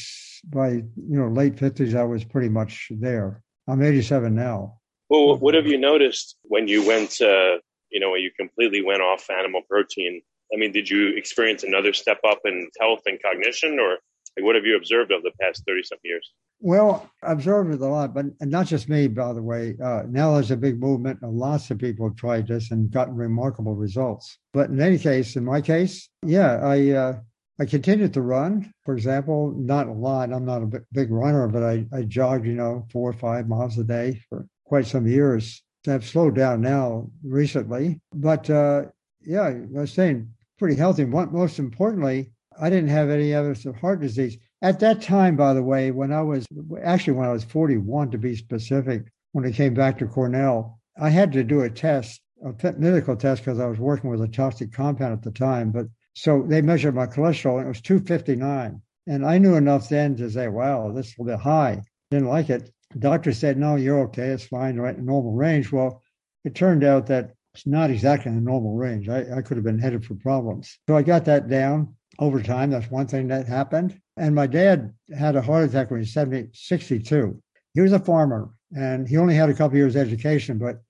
[0.44, 3.40] by, you know, late 50s, I was pretty much there.
[3.68, 4.78] I'm 87 now.
[5.08, 7.58] Well, what have you noticed when you went, uh,
[7.90, 10.20] you know, when you completely went off animal protein?
[10.52, 13.98] I mean, did you experience another step up in health and cognition, or
[14.38, 16.32] like, what have you observed over the past 30 something years?
[16.60, 19.76] Well, observed it a lot, but not just me, by the way.
[19.82, 23.14] Uh, now there's a big movement, and lots of people have tried this and gotten
[23.14, 24.38] remarkable results.
[24.52, 27.20] But in any case, in my case, yeah, I uh,
[27.60, 28.72] I continued to run.
[28.84, 30.32] For example, not a lot.
[30.32, 33.78] I'm not a big runner, but I, I jogged, you know, four or five miles
[33.78, 35.62] a day for quite some years.
[35.86, 38.82] I've slowed down now recently, but uh,
[39.22, 41.02] yeah, I was staying pretty healthy.
[41.02, 44.36] And most importantly, I didn't have any evidence of heart disease.
[44.62, 46.46] At that time, by the way, when I was
[46.82, 51.10] actually when I was 41 to be specific, when I came back to Cornell, I
[51.10, 54.72] had to do a test, a medical test, because I was working with a toxic
[54.72, 55.70] compound at the time.
[55.70, 58.82] But so they measured my cholesterol and it was 259.
[59.06, 61.82] And I knew enough then to say, wow, this is a bit high.
[62.10, 62.70] Didn't like it.
[62.98, 64.28] Doctor said, no, you're okay.
[64.28, 65.70] It's fine, right normal range.
[65.70, 66.02] Well,
[66.44, 69.08] it turned out that it's not exactly in the normal range.
[69.08, 70.78] I, I could have been headed for problems.
[70.88, 72.70] So I got that down over time.
[72.70, 74.00] That's one thing that happened.
[74.16, 77.42] And my dad had a heart attack when he was 70, 62.
[77.74, 80.80] He was a farmer and he only had a couple years education, but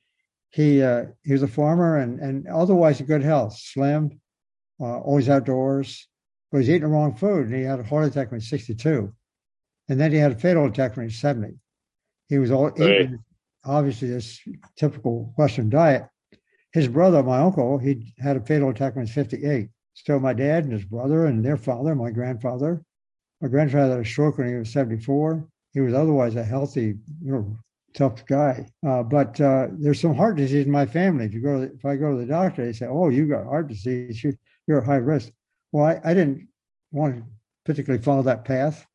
[0.51, 4.21] he uh, he was a farmer and, and otherwise in good health, slim,
[4.79, 6.07] uh, always outdoors,
[6.53, 8.45] but he was eating the wrong food and he had a heart attack when he
[8.45, 9.11] was 62.
[9.89, 11.55] And then he had a fatal attack when he was 70.
[12.29, 13.25] He was all eating,
[13.65, 14.39] obviously, this
[14.77, 16.07] typical Western diet.
[16.79, 19.69] His brother, my uncle, he had a fatal attack when he was 58.
[19.95, 22.85] So my dad and his brother and their father, my grandfather,
[23.41, 25.45] my grandfather had a stroke when he was 74.
[25.73, 27.59] He was otherwise a healthy, you know,
[27.95, 28.65] tough guy.
[28.87, 31.25] Uh, but uh, there's some heart disease in my family.
[31.25, 33.67] If you go, if I go to the doctor, they say, "Oh, you got heart
[33.67, 34.23] disease.
[34.23, 34.37] You,
[34.71, 35.33] are at high risk."
[35.73, 36.47] Well, I, I didn't
[36.93, 37.25] want to
[37.65, 38.87] particularly follow that path,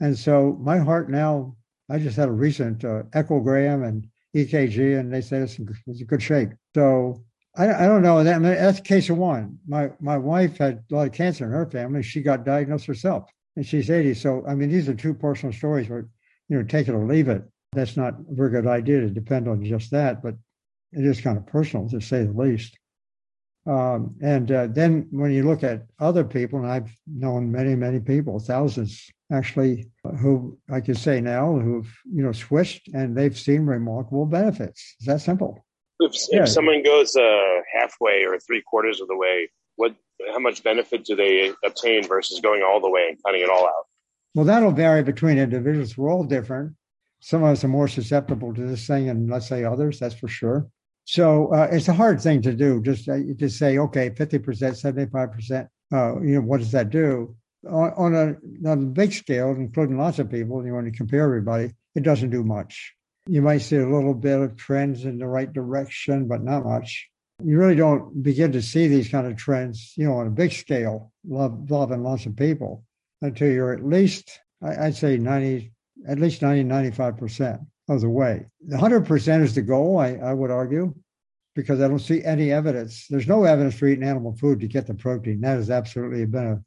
[0.00, 1.56] and so my heart now.
[1.88, 6.06] I just had a recent uh, echogram and EKG, and they said it's it's in
[6.06, 6.50] good shape.
[6.74, 7.24] So
[7.56, 8.22] I, I don't know.
[8.22, 9.58] That, I mean, that's case of one.
[9.66, 12.02] My my wife had a lot of cancer in her family.
[12.02, 14.14] She got diagnosed herself, and she's 80.
[14.14, 16.08] So I mean, these are two personal stories where
[16.50, 17.42] you know, take it or leave it.
[17.72, 20.34] That's not a very good idea to depend on just that, but
[20.92, 22.76] it is kind of personal to say the least.
[23.66, 28.00] Um, and uh, then when you look at other people, and I've known many, many
[28.00, 33.66] people, thousands actually, who I can say now who've you know switched and they've seen
[33.66, 34.96] remarkable benefits.
[34.98, 35.64] It's that simple.
[36.00, 36.42] If, yeah.
[36.42, 39.94] if someone goes uh, halfway or three quarters of the way, what
[40.32, 43.66] how much benefit do they obtain versus going all the way and cutting it all
[43.66, 43.86] out?
[44.34, 45.96] Well, that'll vary between individuals.
[45.96, 46.74] We're all different.
[47.20, 49.98] Some of us are more susceptible to this thing, and let's say others.
[49.98, 50.66] That's for sure.
[51.10, 52.80] So uh, it's a hard thing to do.
[52.82, 55.68] Just uh, to say, okay, fifty percent, seventy-five percent.
[55.92, 57.34] Uh, you know, what does that do?
[57.66, 61.24] on, on, a, on a big scale, including lots of people, you want to compare
[61.24, 62.94] everybody, it doesn't do much.
[63.26, 67.08] You might see a little bit of trends in the right direction, but not much.
[67.42, 70.52] You really don't begin to see these kind of trends, you know, on a big
[70.52, 72.84] scale, involving lots of people
[73.20, 75.72] until you're at least, I'd say 90,
[76.08, 78.46] at least 90, 95% of the way.
[78.66, 80.94] The 100% is the goal, I, I would argue,
[81.56, 83.06] because I don't see any evidence.
[83.10, 85.40] There's no evidence for eating animal food to get the protein.
[85.40, 86.62] That has absolutely been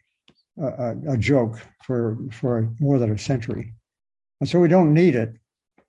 [0.61, 3.73] a, a, a joke for, for more than a century.
[4.41, 5.33] And so we don't need it.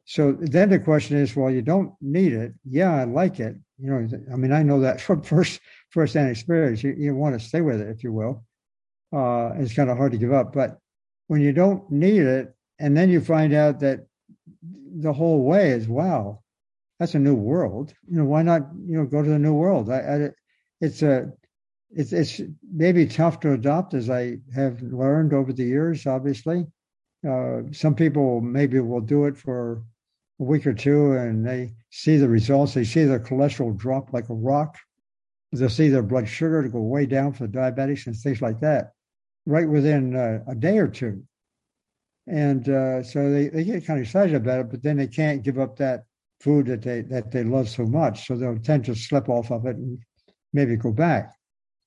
[0.04, 2.54] So then the question is, well, you don't need it.
[2.64, 3.56] Yeah, I like it.
[3.78, 6.82] You know, I mean, I know that from first first-hand experience.
[6.84, 8.44] You, you want to stay with it, if you will.
[9.12, 10.52] Uh, it's kind of hard to give up.
[10.52, 10.78] But
[11.26, 14.06] when you don't need it, and then you find out that
[14.96, 16.42] the whole way is wow,
[16.98, 17.94] that's a new world.
[18.09, 18.62] You know, why not?
[18.87, 19.90] You know, go to the new world.
[19.90, 20.30] I, I,
[20.80, 21.33] it's a
[21.90, 22.40] it's it's
[22.72, 26.07] maybe tough to adopt, as I have learned over the years.
[26.07, 26.66] Obviously,
[27.28, 29.83] uh, some people maybe will do it for
[30.40, 32.74] a week or two, and they see the results.
[32.74, 34.76] They see their cholesterol drop like a rock.
[35.52, 38.92] They'll see their blood sugar to go way down for diabetics and things like that,
[39.46, 41.22] right within uh, a day or two.
[42.26, 45.42] And uh, so they, they get kind of excited about it, but then they can't
[45.42, 46.04] give up that
[46.40, 48.26] food that they that they love so much.
[48.26, 49.98] So they'll tend to slip off of it and
[50.52, 51.34] maybe go back.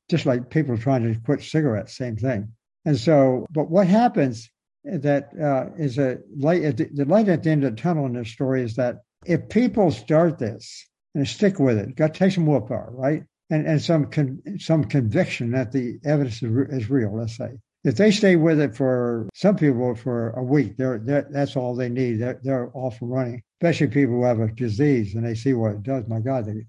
[0.10, 2.54] Just like people trying to quit cigarettes, same thing.
[2.86, 4.50] And so, but what happens
[4.86, 8.30] that uh, is a light the light at the end of the tunnel in this
[8.30, 12.46] story is that if people start this and stick with it, got to take some
[12.46, 13.24] willpower, right?
[13.50, 17.18] And and some con, some conviction that the evidence is, is real.
[17.18, 21.28] Let's say if they stay with it for some people for a week, they're, they're
[21.32, 22.16] that's all they need.
[22.16, 23.42] They're, they're off and running.
[23.62, 26.06] Especially people who have a disease and they see what it does.
[26.08, 26.66] My God, they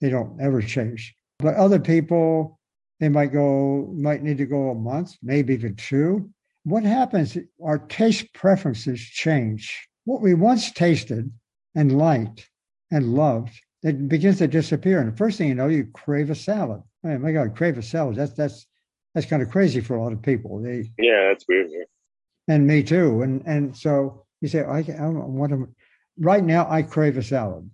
[0.00, 1.14] they don't ever change.
[1.38, 2.58] But other people,
[2.98, 6.30] they might go, might need to go a month, maybe even two.
[6.64, 7.36] What happens?
[7.62, 9.86] Our taste preferences change.
[10.06, 11.30] What we once tasted
[11.74, 12.48] and liked
[12.90, 15.00] and loved, it begins to disappear.
[15.00, 16.82] And the first thing you know, you crave a salad.
[17.04, 18.16] I mean, my God, crave a salad.
[18.16, 18.66] That's that's
[19.14, 20.60] that's kind of crazy for a lot of people.
[20.60, 21.70] They yeah, that's weird.
[22.48, 23.22] And me too.
[23.22, 25.68] And and so you say, I, I want to.
[26.18, 27.68] Right now, I crave a salad.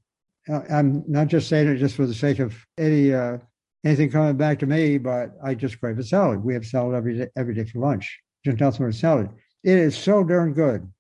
[0.48, 3.38] I'm not just saying it just for the sake of any uh,
[3.84, 6.44] anything coming back to me, but I just crave a salad.
[6.44, 8.18] We have salad every day, every day for lunch.
[8.44, 9.28] Just nothing but salad.
[9.62, 10.90] It is so darn good.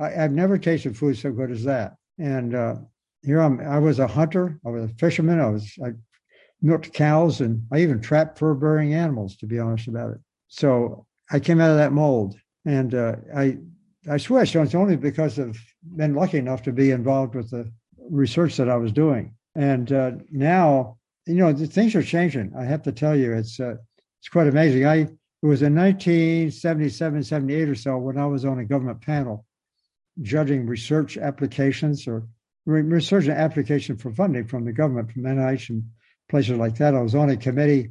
[0.00, 1.94] I, have never tasted food so good as that.
[2.18, 2.76] And uh,
[3.22, 3.60] here I'm.
[3.60, 4.60] I was a hunter.
[4.64, 5.40] I was a fisherman.
[5.40, 5.72] I was.
[5.84, 5.92] I
[6.64, 10.20] milked cows, and I even trapped fur bearing animals, to be honest about it.
[10.48, 13.58] So I came out of that mold, and uh, I
[14.10, 14.56] I switched.
[14.56, 17.70] It's only because I've been lucky enough to be involved with the
[18.10, 22.52] research that I was doing, and uh, now you know things are changing.
[22.56, 23.76] I have to tell you, it's uh,
[24.20, 24.86] it's quite amazing.
[24.86, 29.44] I it was in 1977, 78 or so when I was on a government panel
[30.22, 32.26] judging research applications or
[32.64, 35.84] research application for funding from the government, from NIH and
[36.28, 36.94] places like that.
[36.94, 37.90] I was on a committee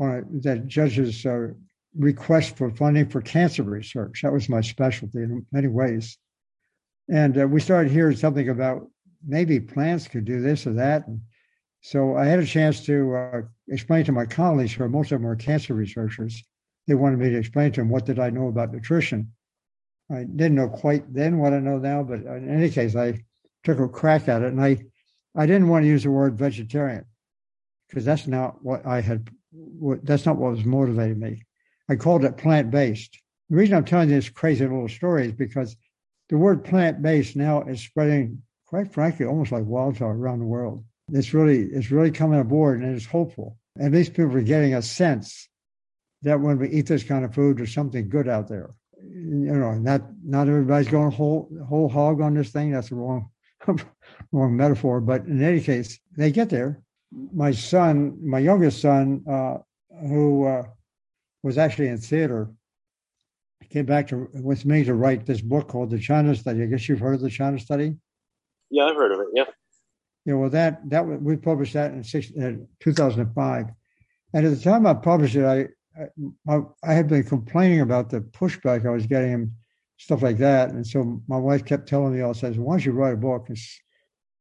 [0.00, 1.48] on a, that judges uh,
[1.96, 4.22] request for funding for cancer research.
[4.22, 6.18] That was my specialty in many ways.
[7.10, 8.88] And uh, we started hearing something about
[9.26, 11.06] maybe plants could do this or that.
[11.06, 11.20] And
[11.80, 15.20] so I had a chance to uh, explain to my colleagues, who are most of
[15.20, 16.42] them are cancer researchers.
[16.86, 19.32] They wanted me to explain to them what did I know about nutrition.
[20.10, 23.22] I didn't know quite then what I know now, but in any case, I
[23.64, 24.78] took a crack at it, and I
[25.36, 27.04] I didn't want to use the word vegetarian
[27.88, 29.28] because that's not what I had.
[29.50, 31.42] What, that's not what was motivating me.
[31.88, 33.18] I called it plant based.
[33.48, 35.76] The reason I'm telling this crazy little story is because
[36.28, 40.84] the word plant based now is spreading, quite frankly, almost like wildfire around the world.
[41.10, 43.56] It's really it's really coming aboard and it's hopeful.
[43.80, 45.48] At least people are getting a sense
[46.22, 48.74] that when we eat this kind of food, there's something good out there.
[49.02, 52.72] You know, not not everybody's going whole whole hog on this thing.
[52.72, 53.30] That's the wrong
[54.32, 55.00] wrong metaphor.
[55.00, 59.58] But in any case, they get there my son, my youngest son, uh,
[60.02, 60.62] who uh,
[61.42, 62.50] was actually in theater,
[63.70, 66.62] came back to with me to write this book called The China Study.
[66.62, 67.96] I guess you've heard of the China Study.
[68.70, 69.26] Yeah, I've heard of it.
[69.34, 69.44] Yeah.
[70.24, 70.34] Yeah.
[70.34, 73.66] Well, that that we published that in, six, in 2005,
[74.34, 75.68] and at the time I published it, I,
[76.48, 79.50] I I had been complaining about the pushback I was getting and
[79.96, 82.92] stuff like that, and so my wife kept telling me all says, "Why don't you
[82.92, 83.80] write a book?" It's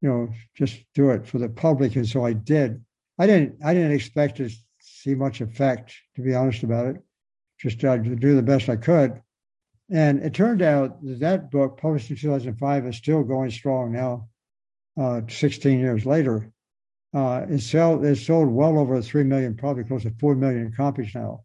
[0.08, 1.96] know, just do it for the public.
[1.96, 2.84] And so I did.
[3.20, 3.58] I didn't.
[3.64, 4.50] I didn't expect to
[4.80, 6.98] see much effect, to be honest about it.
[7.60, 9.22] Just tried to do the best I could.
[9.90, 14.28] And it turned out that, that book, published in 2005, is still going strong now,
[15.00, 16.52] uh, 16 years later.
[17.14, 21.16] Uh, it, sell, it sold well over 3 million, probably close to 4 million copies
[21.16, 21.44] now.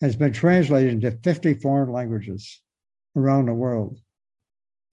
[0.00, 2.60] and it's been translated into 50 foreign languages
[3.14, 3.98] around the world.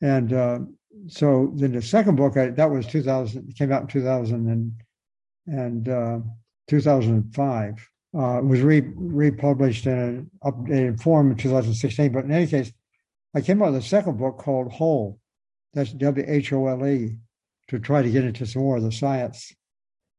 [0.02, 0.60] And uh,
[1.08, 4.74] so then the second book, I, that was 2000, came out in 2000 and,
[5.48, 6.20] and uh,
[6.68, 7.90] 2005.
[8.16, 12.12] Uh, was re, republished in an updated form in 2016.
[12.12, 12.72] But in any case,
[13.34, 15.20] I came out with a second book called Whole.
[15.74, 17.18] That's W H O L E
[17.70, 19.52] to try to get into some more of the science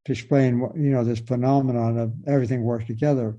[0.07, 3.39] to explain what, you know, this phenomenon of everything works together.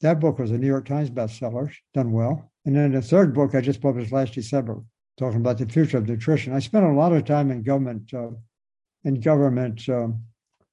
[0.00, 2.50] That book was a New York Times bestseller, done well.
[2.66, 4.82] And then the third book I just published last December,
[5.18, 6.52] talking about the future of nutrition.
[6.52, 8.30] I spent a lot of time in government, uh,
[9.04, 10.24] in government um,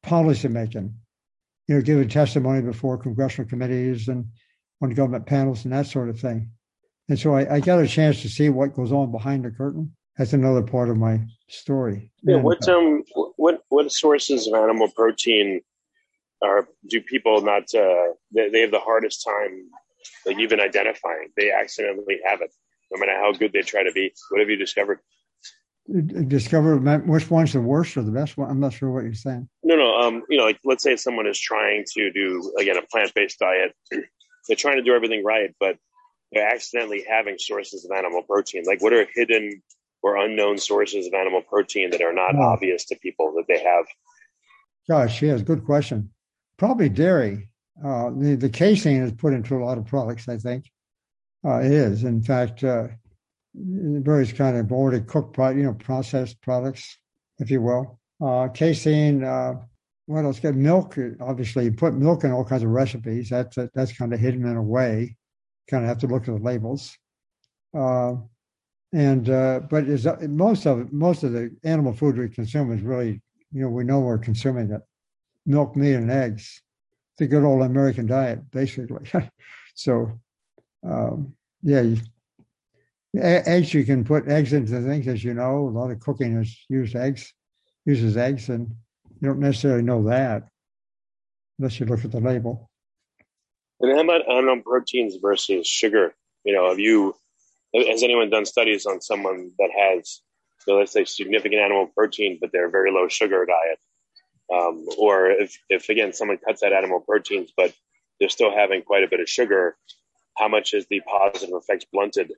[0.01, 0.95] policy making
[1.71, 4.25] you know, giving testimony before congressional committees and
[4.81, 6.51] on government panels and that sort of thing.
[7.07, 9.95] And so I, I, got a chance to see what goes on behind the curtain.
[10.17, 12.11] That's another part of my story.
[12.23, 13.03] Yeah, and, what um
[13.37, 15.61] what what sources of animal protein
[16.41, 19.69] are do people not uh, they, they have the hardest time
[20.25, 21.29] like even identifying?
[21.37, 22.53] They accidentally have it,
[22.91, 24.13] no matter how good they try to be.
[24.29, 24.99] What have you discovered?
[26.27, 28.49] discover which one's the worst or the best one.
[28.49, 29.49] I'm not sure what you're saying.
[29.63, 29.95] No, no.
[29.95, 33.73] Um, you know, like let's say someone is trying to do again a plant-based diet.
[34.47, 35.77] They're trying to do everything right, but
[36.31, 38.63] they're accidentally having sources of animal protein.
[38.65, 39.61] Like, what are hidden
[40.01, 42.41] or unknown sources of animal protein that are not oh.
[42.41, 43.85] obvious to people that they have?
[44.89, 46.09] Gosh, yes, good question.
[46.57, 47.49] Probably dairy.
[47.83, 50.27] Uh, the the casein is put into a lot of products.
[50.27, 50.65] I think
[51.45, 52.03] uh, is.
[52.03, 52.63] In fact.
[52.63, 52.87] Uh,
[53.53, 56.97] various kind of already cooked, you know, processed products,
[57.39, 57.99] if you will.
[58.21, 59.55] Uh, casein, uh,
[60.05, 60.39] what else?
[60.39, 60.97] Get milk.
[61.19, 63.29] Obviously, you put milk in all kinds of recipes.
[63.29, 65.15] That's that's kind of hidden in a way.
[65.69, 66.97] Kind of have to look at the labels.
[67.73, 68.15] Uh,
[68.93, 73.21] and uh, but is most of most of the animal food we consume is really,
[73.51, 74.81] you know, we know we're consuming it.
[75.45, 76.61] Milk, meat, and eggs.
[77.17, 79.09] The good old American diet, basically.
[79.75, 80.19] so,
[80.83, 81.97] um, yeah, you,
[83.15, 86.65] eggs you can put eggs into things as you know a lot of cooking is
[86.69, 87.33] used eggs
[87.85, 88.69] uses eggs and
[89.19, 90.43] you don't necessarily know that
[91.59, 92.69] unless you look at the label.
[93.79, 96.13] And how about animal proteins versus sugar?
[96.43, 97.15] You know have you
[97.75, 100.21] has anyone done studies on someone that has
[100.59, 103.79] so let's say significant animal protein but they're very low sugar diet?
[104.53, 107.73] Um, or if, if again someone cuts out animal proteins but
[108.19, 109.75] they're still having quite a bit of sugar
[110.37, 112.31] how much is the positive effects blunted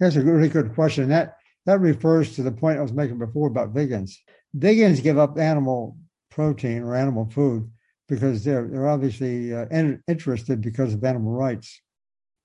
[0.00, 1.10] that's a really good question.
[1.10, 1.36] That
[1.66, 4.12] that refers to the point I was making before about vegans.
[4.56, 5.96] Vegans give up animal
[6.30, 7.70] protein or animal food
[8.08, 11.80] because they're they're obviously uh, in, interested because of animal rights.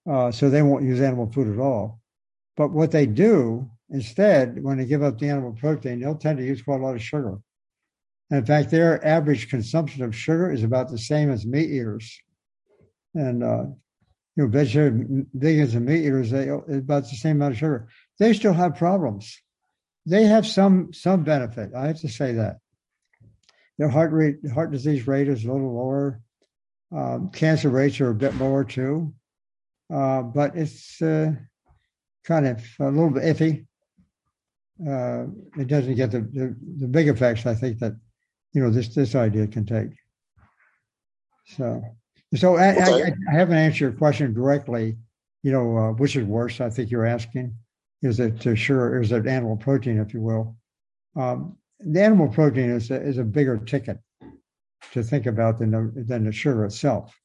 [0.07, 1.99] Uh, so they won't use animal food at all.
[2.57, 6.45] But what they do instead, when they give up the animal protein, they'll tend to
[6.45, 7.37] use quite a lot of sugar.
[8.31, 12.19] In fact, their average consumption of sugar is about the same as meat eaters.
[13.13, 13.65] And uh,
[14.35, 17.87] you know, vegetarian vegans and meat eaters, they about the same amount of sugar.
[18.19, 19.41] They still have problems.
[20.05, 21.71] They have some some benefit.
[21.75, 22.57] I have to say that
[23.77, 26.21] their heart rate, heart disease rate is a little lower.
[26.95, 29.13] Um, cancer rates are a bit lower too,
[29.93, 31.31] uh, but it's uh,
[32.25, 33.65] kind of a little bit iffy.
[34.79, 35.27] Uh,
[35.57, 37.93] it doesn't get the, the, the big effects I think that
[38.53, 39.89] you know this this idea can take.
[41.47, 41.81] So
[42.33, 44.97] so I, I, I, haven't answered your question directly.
[45.43, 46.59] You know, uh, which is worse?
[46.59, 47.55] I think you're asking.
[48.01, 49.01] Is it uh, sure?
[49.01, 50.55] Is it animal protein, if you will?
[51.15, 53.99] Um, the animal protein is a, is a bigger ticket
[54.91, 57.17] to think about than the, than the sugar itself.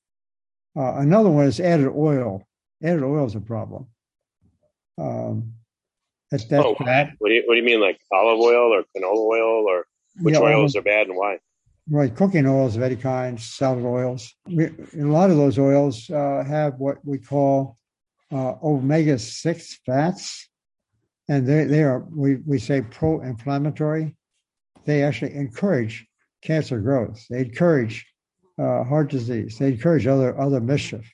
[0.76, 2.46] Uh, another one is added oil.
[2.82, 3.86] Added oil is a problem.
[4.98, 5.54] Um,
[6.30, 7.14] that's, that's oh, bad.
[7.18, 9.86] What do you What do you mean, like olive oil or canola oil, or
[10.20, 11.38] which yeah, oils are bad and why?
[11.90, 14.34] Right, cooking oils of any kind, salad oils.
[14.46, 17.76] We, a lot of those oils uh, have what we call
[18.32, 20.48] uh, omega six fats,
[21.28, 24.16] and they they are we we say pro-inflammatory.
[24.84, 26.06] They actually encourage
[26.42, 27.24] cancer growth.
[27.28, 28.06] They encourage
[28.58, 29.58] uh, heart disease.
[29.58, 31.12] They encourage other other mischief.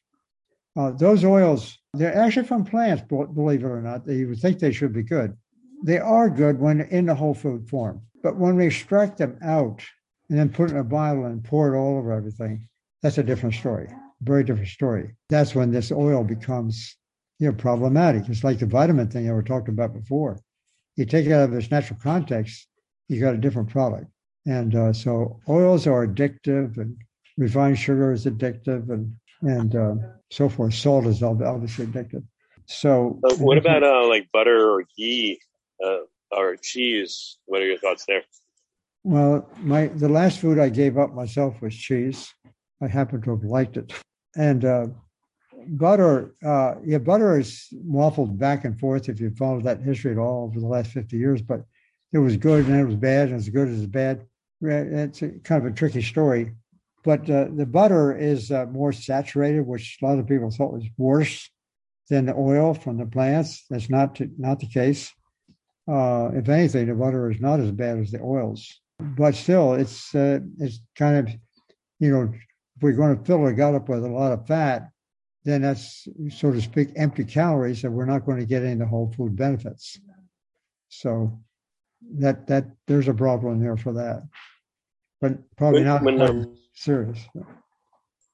[0.77, 4.07] Uh, those oils they're actually from plants, believe it or not.
[4.07, 5.35] You would think they should be good.
[5.83, 9.83] They are good when in the whole food form, but when we extract them out
[10.29, 12.69] and then put it in a bottle and pour it all over everything,
[13.03, 13.89] that's a different story.
[14.23, 15.15] Very different story.
[15.29, 16.97] That's when this oil becomes,
[17.39, 18.29] you know, problematic.
[18.29, 20.41] It's like the vitamin thing I were talking about before.
[20.97, 22.67] You take it out of its natural context,
[23.09, 24.07] you got a different product.
[24.47, 26.97] And uh, so oils are addictive, and
[27.37, 29.95] refined sugar is addictive, and and uh,
[30.31, 30.75] so forth.
[30.75, 32.23] Salt is obviously addictive.
[32.67, 35.41] So, what about uh, like butter or ghee
[35.85, 35.99] uh,
[36.31, 37.39] or cheese?
[37.47, 38.23] What are your thoughts there?
[39.07, 42.35] Well, my the last food I gave up myself was cheese.
[42.83, 43.93] I happen to have liked it,
[44.35, 44.87] and uh,
[45.69, 50.19] butter, uh, yeah, butter is waffled back and forth if you follow that history at
[50.19, 51.63] all over the last 50 years, but
[52.13, 54.27] it was good and it was bad and as good as bad.
[54.61, 56.57] It's a, kind of a tricky story.
[57.05, 60.87] But uh, the butter is uh, more saturated, which a lot of people thought was
[60.97, 61.49] worse
[62.11, 63.65] than the oil from the plants.
[63.71, 65.13] That's not to, not the case.
[65.87, 70.15] Uh, if anything, the butter is not as bad as the oils, but still, it's
[70.15, 71.35] uh, it's kind of
[71.99, 74.91] you know if we're going to fill our gut up with a lot of fat,
[75.45, 78.79] then that's so to speak empty calories, and we're not going to get any of
[78.79, 79.99] the whole food benefits.
[80.89, 81.39] So
[82.19, 84.23] that that there's a problem there for that,
[85.21, 87.19] but probably when, not when, um, serious.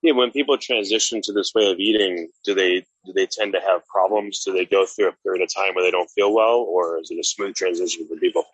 [0.03, 3.61] Yeah, when people transition to this way of eating, do they do they tend to
[3.61, 4.45] have problems?
[4.45, 7.11] Do they go through a period of time where they don't feel well, or is
[7.11, 8.45] it a smooth transition for people?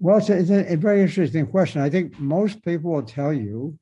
[0.00, 1.80] Well, it's a, it's a, very interesting question.
[1.80, 3.78] I think most people will tell you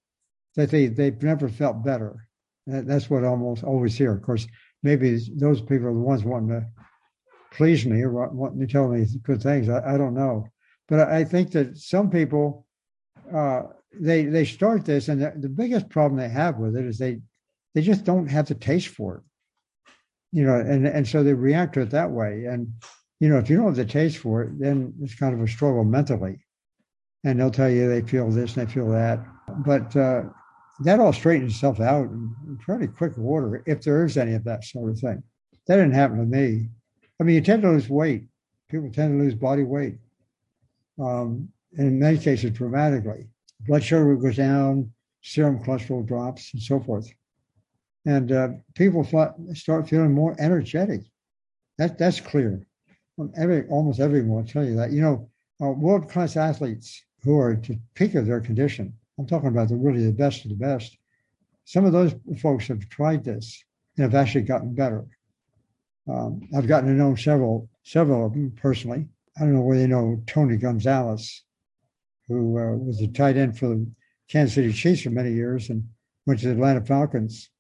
[0.55, 2.27] that they they've never felt better.
[2.67, 4.13] That's what I almost always hear.
[4.13, 4.47] Of course,
[4.83, 6.67] maybe those people are the ones wanting to
[7.53, 9.69] please me or wanting to tell me good things.
[9.69, 10.47] I, I don't know,
[10.89, 12.67] but I think that some people
[13.35, 16.99] uh, they they start this, and the, the biggest problem they have with it is
[16.99, 17.21] they
[17.75, 19.93] they just don't have the taste for it,
[20.33, 22.47] you know, and and so they react to it that way.
[22.47, 22.73] And
[23.21, 25.49] you know, if you don't have the taste for it, then it's kind of a
[25.49, 26.39] struggle mentally.
[27.25, 29.25] And they'll tell you they feel this and they feel that,
[29.65, 30.25] but uh,
[30.81, 34.65] that all straightens itself out in, pretty quick order if there is any of that
[34.65, 35.23] sort of thing.
[35.67, 36.69] That didn't happen to me.
[37.21, 38.27] I mean, you tend to lose weight.
[38.69, 39.97] People tend to lose body weight.
[41.01, 43.27] Um, in many cases, dramatically
[43.61, 44.93] blood sugar goes down,
[45.23, 47.09] serum cholesterol drops, and so forth.
[48.05, 49.05] And uh, people
[49.55, 51.03] start feeling more energetic.
[51.79, 52.67] That that's clear.
[53.37, 54.93] Every almost everyone will tell you that.
[54.93, 58.93] You know, uh, world class athletes who are at the peak of their condition.
[59.19, 60.99] I'm talking about the really the best of the best.
[61.65, 63.65] Some of those folks have tried this
[63.97, 65.07] and have actually gotten better.
[66.09, 69.09] Um, I've gotten to know several several of them personally.
[69.37, 71.43] I don't know whether you know Tony Gonzalez
[72.29, 73.87] who uh, was a tight end for the
[74.29, 75.89] Kansas City Chiefs for many years and
[76.27, 77.51] went to the Atlanta Falcons.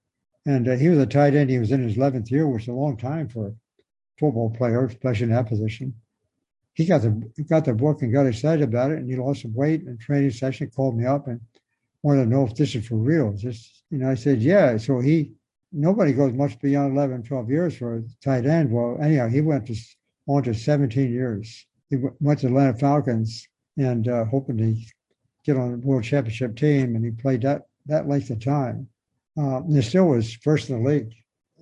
[0.44, 1.50] And uh, he was a tight end.
[1.50, 3.54] He was in his 11th year, which is a long time for
[4.18, 5.94] football player, especially in that position.
[6.74, 9.54] He got the got the book and got excited about it, and he lost some
[9.54, 10.70] weight in training session.
[10.74, 11.40] Called me up and
[12.02, 13.32] wanted to know if this is for real.
[13.32, 14.76] Just you know, I said yeah.
[14.76, 15.32] So he
[15.72, 18.70] nobody goes much beyond 11, 12 years for a tight end.
[18.70, 19.76] Well, anyhow, he went to
[20.28, 21.66] on to 17 years.
[21.88, 23.46] He went to Atlanta Falcons
[23.78, 24.76] and uh, hoping to
[25.44, 26.96] get on the world championship team.
[26.96, 28.88] And he played that that length of time.
[29.38, 31.14] Uh, and still was first in the league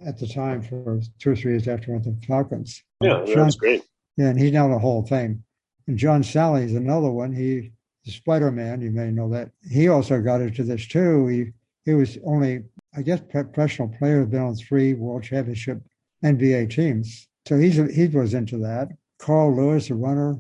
[0.07, 2.83] at the time for two or three years after to the Falcons.
[3.01, 3.83] Yeah, John, that's great.
[4.17, 5.45] Yeah, and he's now the Hall of Fame.
[5.87, 7.33] And John Salley is another one.
[7.33, 7.73] He
[8.07, 9.51] Spider Man, you may know that.
[9.71, 11.27] He also got into this too.
[11.27, 11.53] He
[11.85, 12.65] he was only,
[12.97, 15.83] I guess, professional player, been on three World Championship
[16.25, 17.29] NBA teams.
[17.47, 18.89] So he's he was into that.
[19.19, 20.39] Carl Lewis, a runner,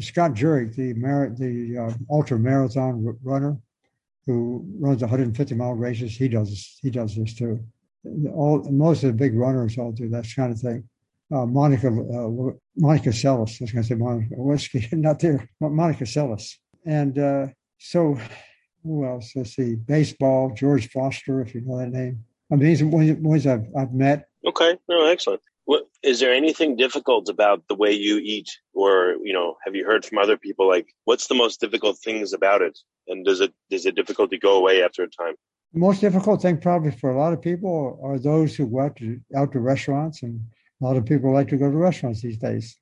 [0.00, 3.56] Scott Jurek, the mar- the uh, ultra marathon runner
[4.26, 7.60] who runs 150 mile races, he does he does this too.
[8.32, 10.88] All most of the big runners all do that kind of thing.
[11.32, 15.48] Uh, Monica uh, Monica Seles, I was going to say Monica Whiskey, not there.
[15.60, 16.54] Monica Seles,
[16.86, 17.46] and uh,
[17.78, 18.18] so
[18.82, 19.32] who else?
[19.36, 20.52] Let's see, baseball.
[20.54, 22.24] George Foster, if you know that name.
[22.50, 24.28] I mean, these are ones I've, I've met.
[24.46, 25.40] Okay, no, excellent.
[25.66, 29.84] What is there anything difficult about the way you eat, or you know, have you
[29.84, 30.66] heard from other people?
[30.66, 34.56] Like, what's the most difficult things about it, and does it does the difficulty go
[34.56, 35.34] away after a time?
[35.72, 38.96] The most difficult thing, probably for a lot of people, are those who go out
[38.96, 40.40] to out to restaurants, and
[40.80, 42.76] a lot of people like to go to restaurants these days.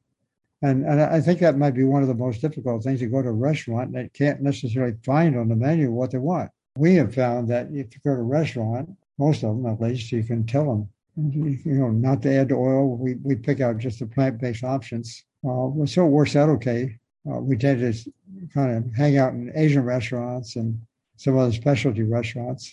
[0.63, 3.23] And and I think that might be one of the most difficult things to go
[3.23, 6.51] to a restaurant and they can't necessarily find on the menu what they want.
[6.77, 10.11] We have found that if you go to a restaurant, most of them at least,
[10.11, 12.97] you can tell them you know, not to add oil.
[12.97, 15.25] We, we pick out just the plant based options.
[15.45, 16.97] Uh, so it works out okay.
[17.29, 18.13] Uh, we tend to
[18.55, 20.81] kind of hang out in Asian restaurants and
[21.19, 22.73] some other specialty restaurants.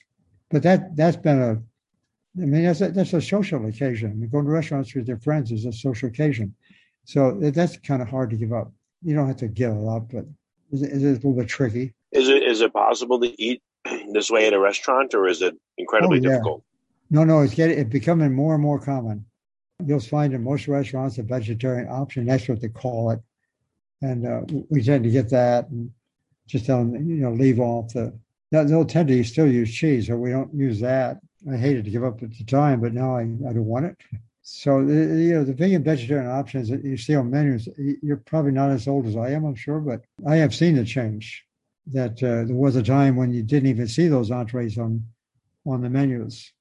[0.49, 1.51] But that, that's been a,
[2.41, 4.11] I mean, that's a, that's a social occasion.
[4.11, 6.55] I mean, going to restaurants with your friends is a social occasion.
[7.03, 8.71] So that's kind of hard to give up.
[9.03, 10.25] You don't have to give it up, but
[10.71, 11.93] it's, it's a little bit tricky.
[12.11, 13.61] Is it is it possible to eat
[14.11, 16.29] this way at a restaurant, or is it incredibly oh, yeah.
[16.29, 16.63] difficult?
[17.11, 19.25] No, no, it's getting it's becoming more and more common.
[19.85, 22.25] You'll find in most restaurants a vegetarian option.
[22.25, 23.19] That's what they call it,
[24.01, 25.91] and uh, we tend to get that and
[26.47, 28.17] just tell them you know leave off the.
[28.63, 31.19] They'll tend to still use cheese, or we don't use that.
[31.51, 33.97] I hated to give up at the time, but now I, I don't want it.
[34.41, 38.51] So the, you know the vegan vegetarian options that you see on menus, you're probably
[38.51, 41.43] not as old as I am, I'm sure, but I have seen the change.
[41.87, 45.03] That uh, there was a time when you didn't even see those entrees on
[45.67, 46.51] on the menus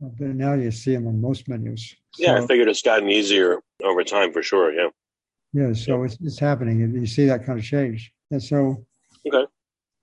[0.00, 1.94] but now you see them on most menus.
[2.18, 4.72] Yeah, So- I figured it's gotten easier over time for sure.
[4.72, 4.88] Yeah.
[5.52, 8.12] Yeah, so it's, it's happening, and you see that kind of change.
[8.30, 8.86] And so,
[9.26, 9.46] Okay.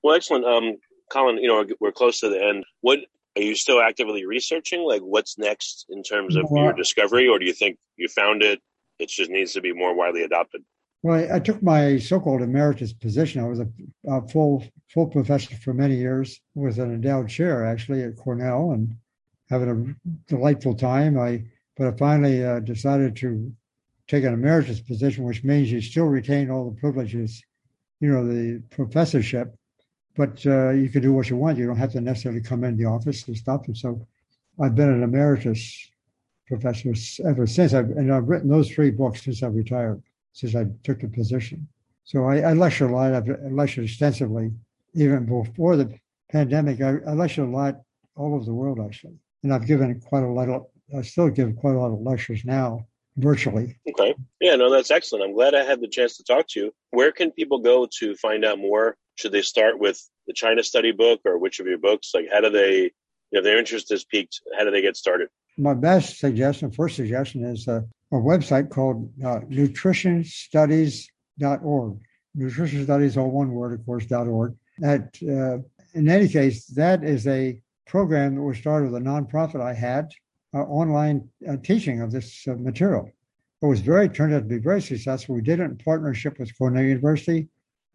[0.03, 0.43] Well, excellent.
[0.43, 0.75] Um,
[1.11, 2.65] Colin, you know, we're, close to the end.
[2.81, 2.99] What
[3.35, 4.81] are you still actively researching?
[4.81, 8.43] Like, what's next in terms of Well, your discovery, or do you think you found
[8.43, 8.61] it?
[8.99, 10.63] It just needs to be more widely adopted.
[11.03, 13.43] well, I, I took my so-called emeritus position.
[13.43, 13.67] I was a,
[14.07, 18.95] a full full professor for many years, with an endowed chair actually at Cornell, and
[19.49, 21.19] having a delightful time.
[21.19, 21.43] I
[21.77, 23.51] but I finally uh, decided to
[24.07, 27.41] take an emeritus position, which means you still retain all the privileges,
[27.99, 29.55] you know, the professorship,
[30.17, 31.57] but uh, you can do what you want.
[31.57, 33.67] You don't have to necessarily come in the office and stuff.
[33.67, 34.05] And so,
[34.59, 35.91] I've been an emeritus
[36.47, 36.93] professor
[37.25, 37.73] ever since.
[37.73, 40.01] I've, and I've written those three books since I retired,
[40.33, 41.67] since I took the position.
[42.03, 43.13] So I, I lecture a lot.
[43.13, 44.51] I've lectured extensively,
[44.93, 45.93] even before the
[46.31, 46.81] pandemic.
[46.81, 47.81] I, I a lot
[48.15, 50.65] all over the world, actually, and I've given quite a lot of.
[50.97, 52.87] I still give quite a lot of lectures now,
[53.17, 53.75] virtually.
[53.89, 54.15] Okay.
[54.39, 55.25] Yeah, no, that's excellent.
[55.25, 56.73] I'm glad I had the chance to talk to you.
[56.91, 58.95] Where can people go to find out more?
[59.17, 62.11] Should they start with the China study book or which of your books?
[62.13, 62.91] Like, how do they,
[63.31, 65.27] if their interest is peaked, how do they get started?
[65.57, 71.99] My best suggestion, first suggestion, is a, a website called uh, nutritionstudies.org.
[72.35, 74.55] Nutrition studies, all one word, of course, .org.
[74.77, 75.57] That, uh,
[75.97, 80.11] in any case, that is a program that was started with a nonprofit I had,
[80.53, 83.09] uh, online uh, teaching of this uh, material.
[83.63, 85.33] It was very turned out to be very successful.
[85.33, 87.47] We did it in partnership with Cornell University.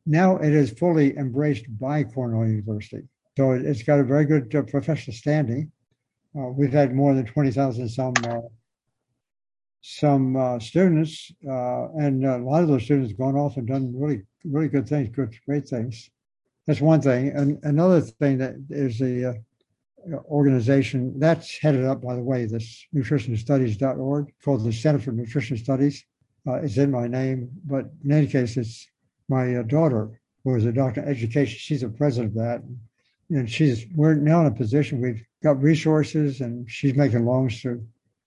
[0.06, 3.06] Now it is fully embraced by Cornell University.
[3.36, 5.70] So it, it's got a very good uh, professional standing.
[6.36, 8.40] Uh, we've had more than 20,000 some uh,
[9.84, 13.92] some uh, students, uh, and a lot of those students have gone off and done
[13.96, 16.08] really really good things, good great things.
[16.66, 17.30] That's one thing.
[17.30, 19.42] And another thing that is the
[20.26, 26.04] organization that's headed up, by the way, this nutritionstudies.org called the Center for Nutrition Studies.
[26.46, 28.88] Uh, it's in my name, but in any case, it's
[29.32, 31.56] my uh, daughter who is a doctor of education.
[31.58, 32.62] She's the president of that,
[33.30, 37.84] and she's we're now in a position we've got resources, and she's making loans to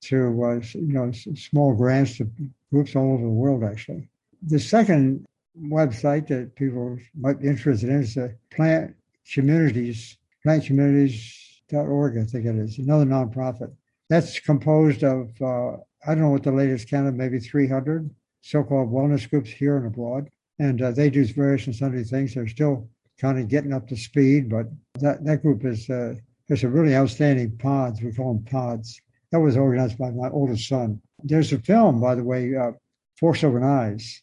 [0.09, 2.29] to uh, you know small grants to
[2.71, 3.63] groups all over the world.
[3.63, 4.07] Actually,
[4.41, 5.25] the second
[5.61, 8.95] website that people might be interested in is the Plant
[9.31, 12.17] Communities Plant Communities.org.
[12.17, 13.71] I think it is another nonprofit
[14.09, 15.77] that's composed of uh,
[16.07, 18.09] I don't know what the latest count of maybe 300
[18.41, 20.29] so-called wellness groups here and abroad,
[20.59, 22.33] and uh, they do various and sundry things.
[22.33, 22.87] They're still
[23.19, 24.67] kind of getting up to speed, but
[24.99, 26.15] that that group is uh,
[26.47, 28.01] there's a really outstanding pods.
[28.01, 29.01] We call them pods.
[29.31, 31.01] That was organized by my oldest son.
[31.23, 32.71] There's a film, by the way, uh,
[33.19, 34.21] Forks Over Knives.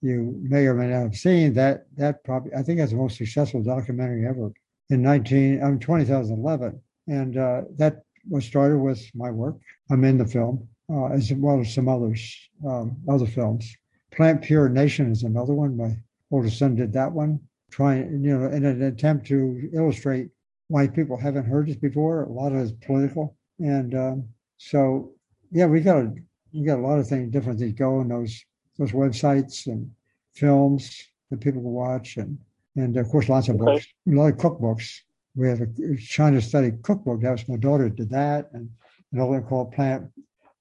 [0.00, 1.86] You may or may not have seen that.
[1.96, 4.52] That probably I think that's the most successful documentary ever
[4.90, 9.56] in 19 um, 2011, and uh, that was started with my work.
[9.90, 12.36] I'm in the film uh, as well as some others,
[12.66, 13.74] um, other films.
[14.14, 15.76] Plant Pure Nation is another one.
[15.76, 15.96] My
[16.30, 17.40] oldest son did that one,
[17.70, 20.28] trying you know in an attempt to illustrate
[20.68, 22.24] why people haven't heard this before.
[22.24, 25.12] A lot of it's political, and um, so
[25.50, 26.14] yeah, we got a,
[26.52, 28.08] we got a lot of things, different things going.
[28.08, 28.44] Those
[28.78, 29.90] those websites and
[30.34, 32.38] films that people can watch, and
[32.76, 35.00] and of course lots of books, a lot of cookbooks.
[35.34, 37.20] We have a China study cookbook.
[37.22, 38.70] That was my daughter did that, and
[39.12, 40.04] another one called Plant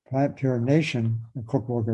[0.10, 1.86] Plant Pure Nation, a cookbook.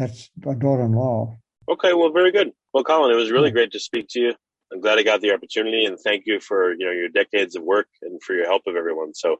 [0.00, 1.36] Or- That's my daughter-in-law.
[1.68, 2.52] Okay, well, very good.
[2.72, 4.34] Well, Colin, it was really great to speak to you.
[4.72, 7.62] I'm glad I got the opportunity, and thank you for you know your decades of
[7.62, 9.14] work and for your help of everyone.
[9.14, 9.36] So,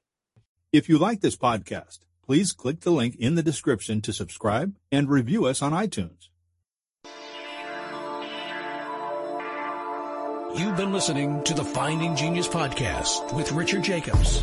[0.72, 5.08] If you like this podcast, please click the link in the description to subscribe and
[5.08, 6.28] review us on iTunes.
[10.58, 14.42] You've been listening to the Finding Genius podcast with Richard Jacobs.